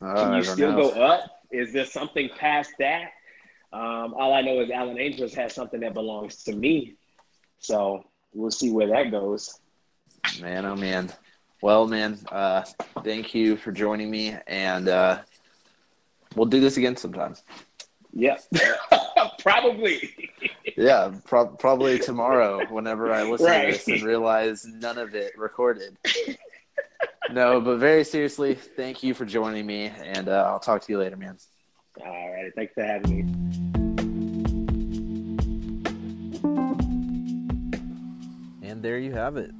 [0.00, 0.90] Uh, Can you still know.
[0.90, 1.42] go up?
[1.50, 3.12] Is there something past that?
[3.72, 6.94] Um, all I know is Alan Angels has something that belongs to me.
[7.58, 9.58] So we'll see where that goes.
[10.40, 11.12] Man, oh man.
[11.60, 12.64] Well, man, uh,
[13.02, 15.18] thank you for joining me, and uh,
[16.38, 17.34] we'll do this again sometime.
[18.14, 18.42] Yep,
[19.40, 20.14] probably.
[20.76, 22.64] Yeah, pro- probably tomorrow.
[22.70, 23.66] Whenever I listen Right.
[23.66, 25.96] to this and realize none of it recorded.
[27.30, 30.98] no, but very seriously, thank you for joining me, and uh, I'll talk to you
[30.98, 31.36] later, man.
[32.04, 34.38] All right, thanks for having me.
[38.62, 39.50] And there you have it.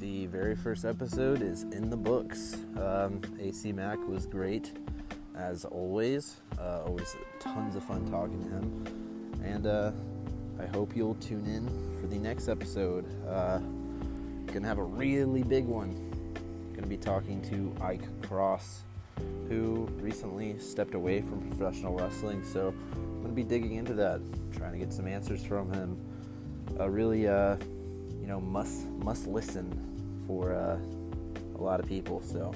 [0.00, 2.56] The very first episode is in the books.
[2.78, 4.72] Um, AC Mack was great,
[5.36, 6.36] as always.
[6.58, 9.32] Uh, always tons of fun talking to him.
[9.44, 9.92] And uh,
[10.58, 11.68] I hope you'll tune in
[12.00, 13.04] for the next episode.
[13.28, 13.58] Uh,
[14.52, 15.94] gonna have a really big one.
[16.74, 18.82] Gonna be talking to Ike Cross,
[19.48, 22.42] who recently stepped away from professional wrestling.
[22.44, 24.20] So I'm gonna be digging into that,
[24.56, 25.98] trying to get some answers from him.
[26.78, 27.56] A really, uh,
[28.20, 30.78] you know, must must listen for uh,
[31.58, 32.22] a lot of people.
[32.22, 32.52] So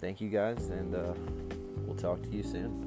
[0.00, 1.14] thank you guys, and uh,
[1.96, 2.86] talk to you soon.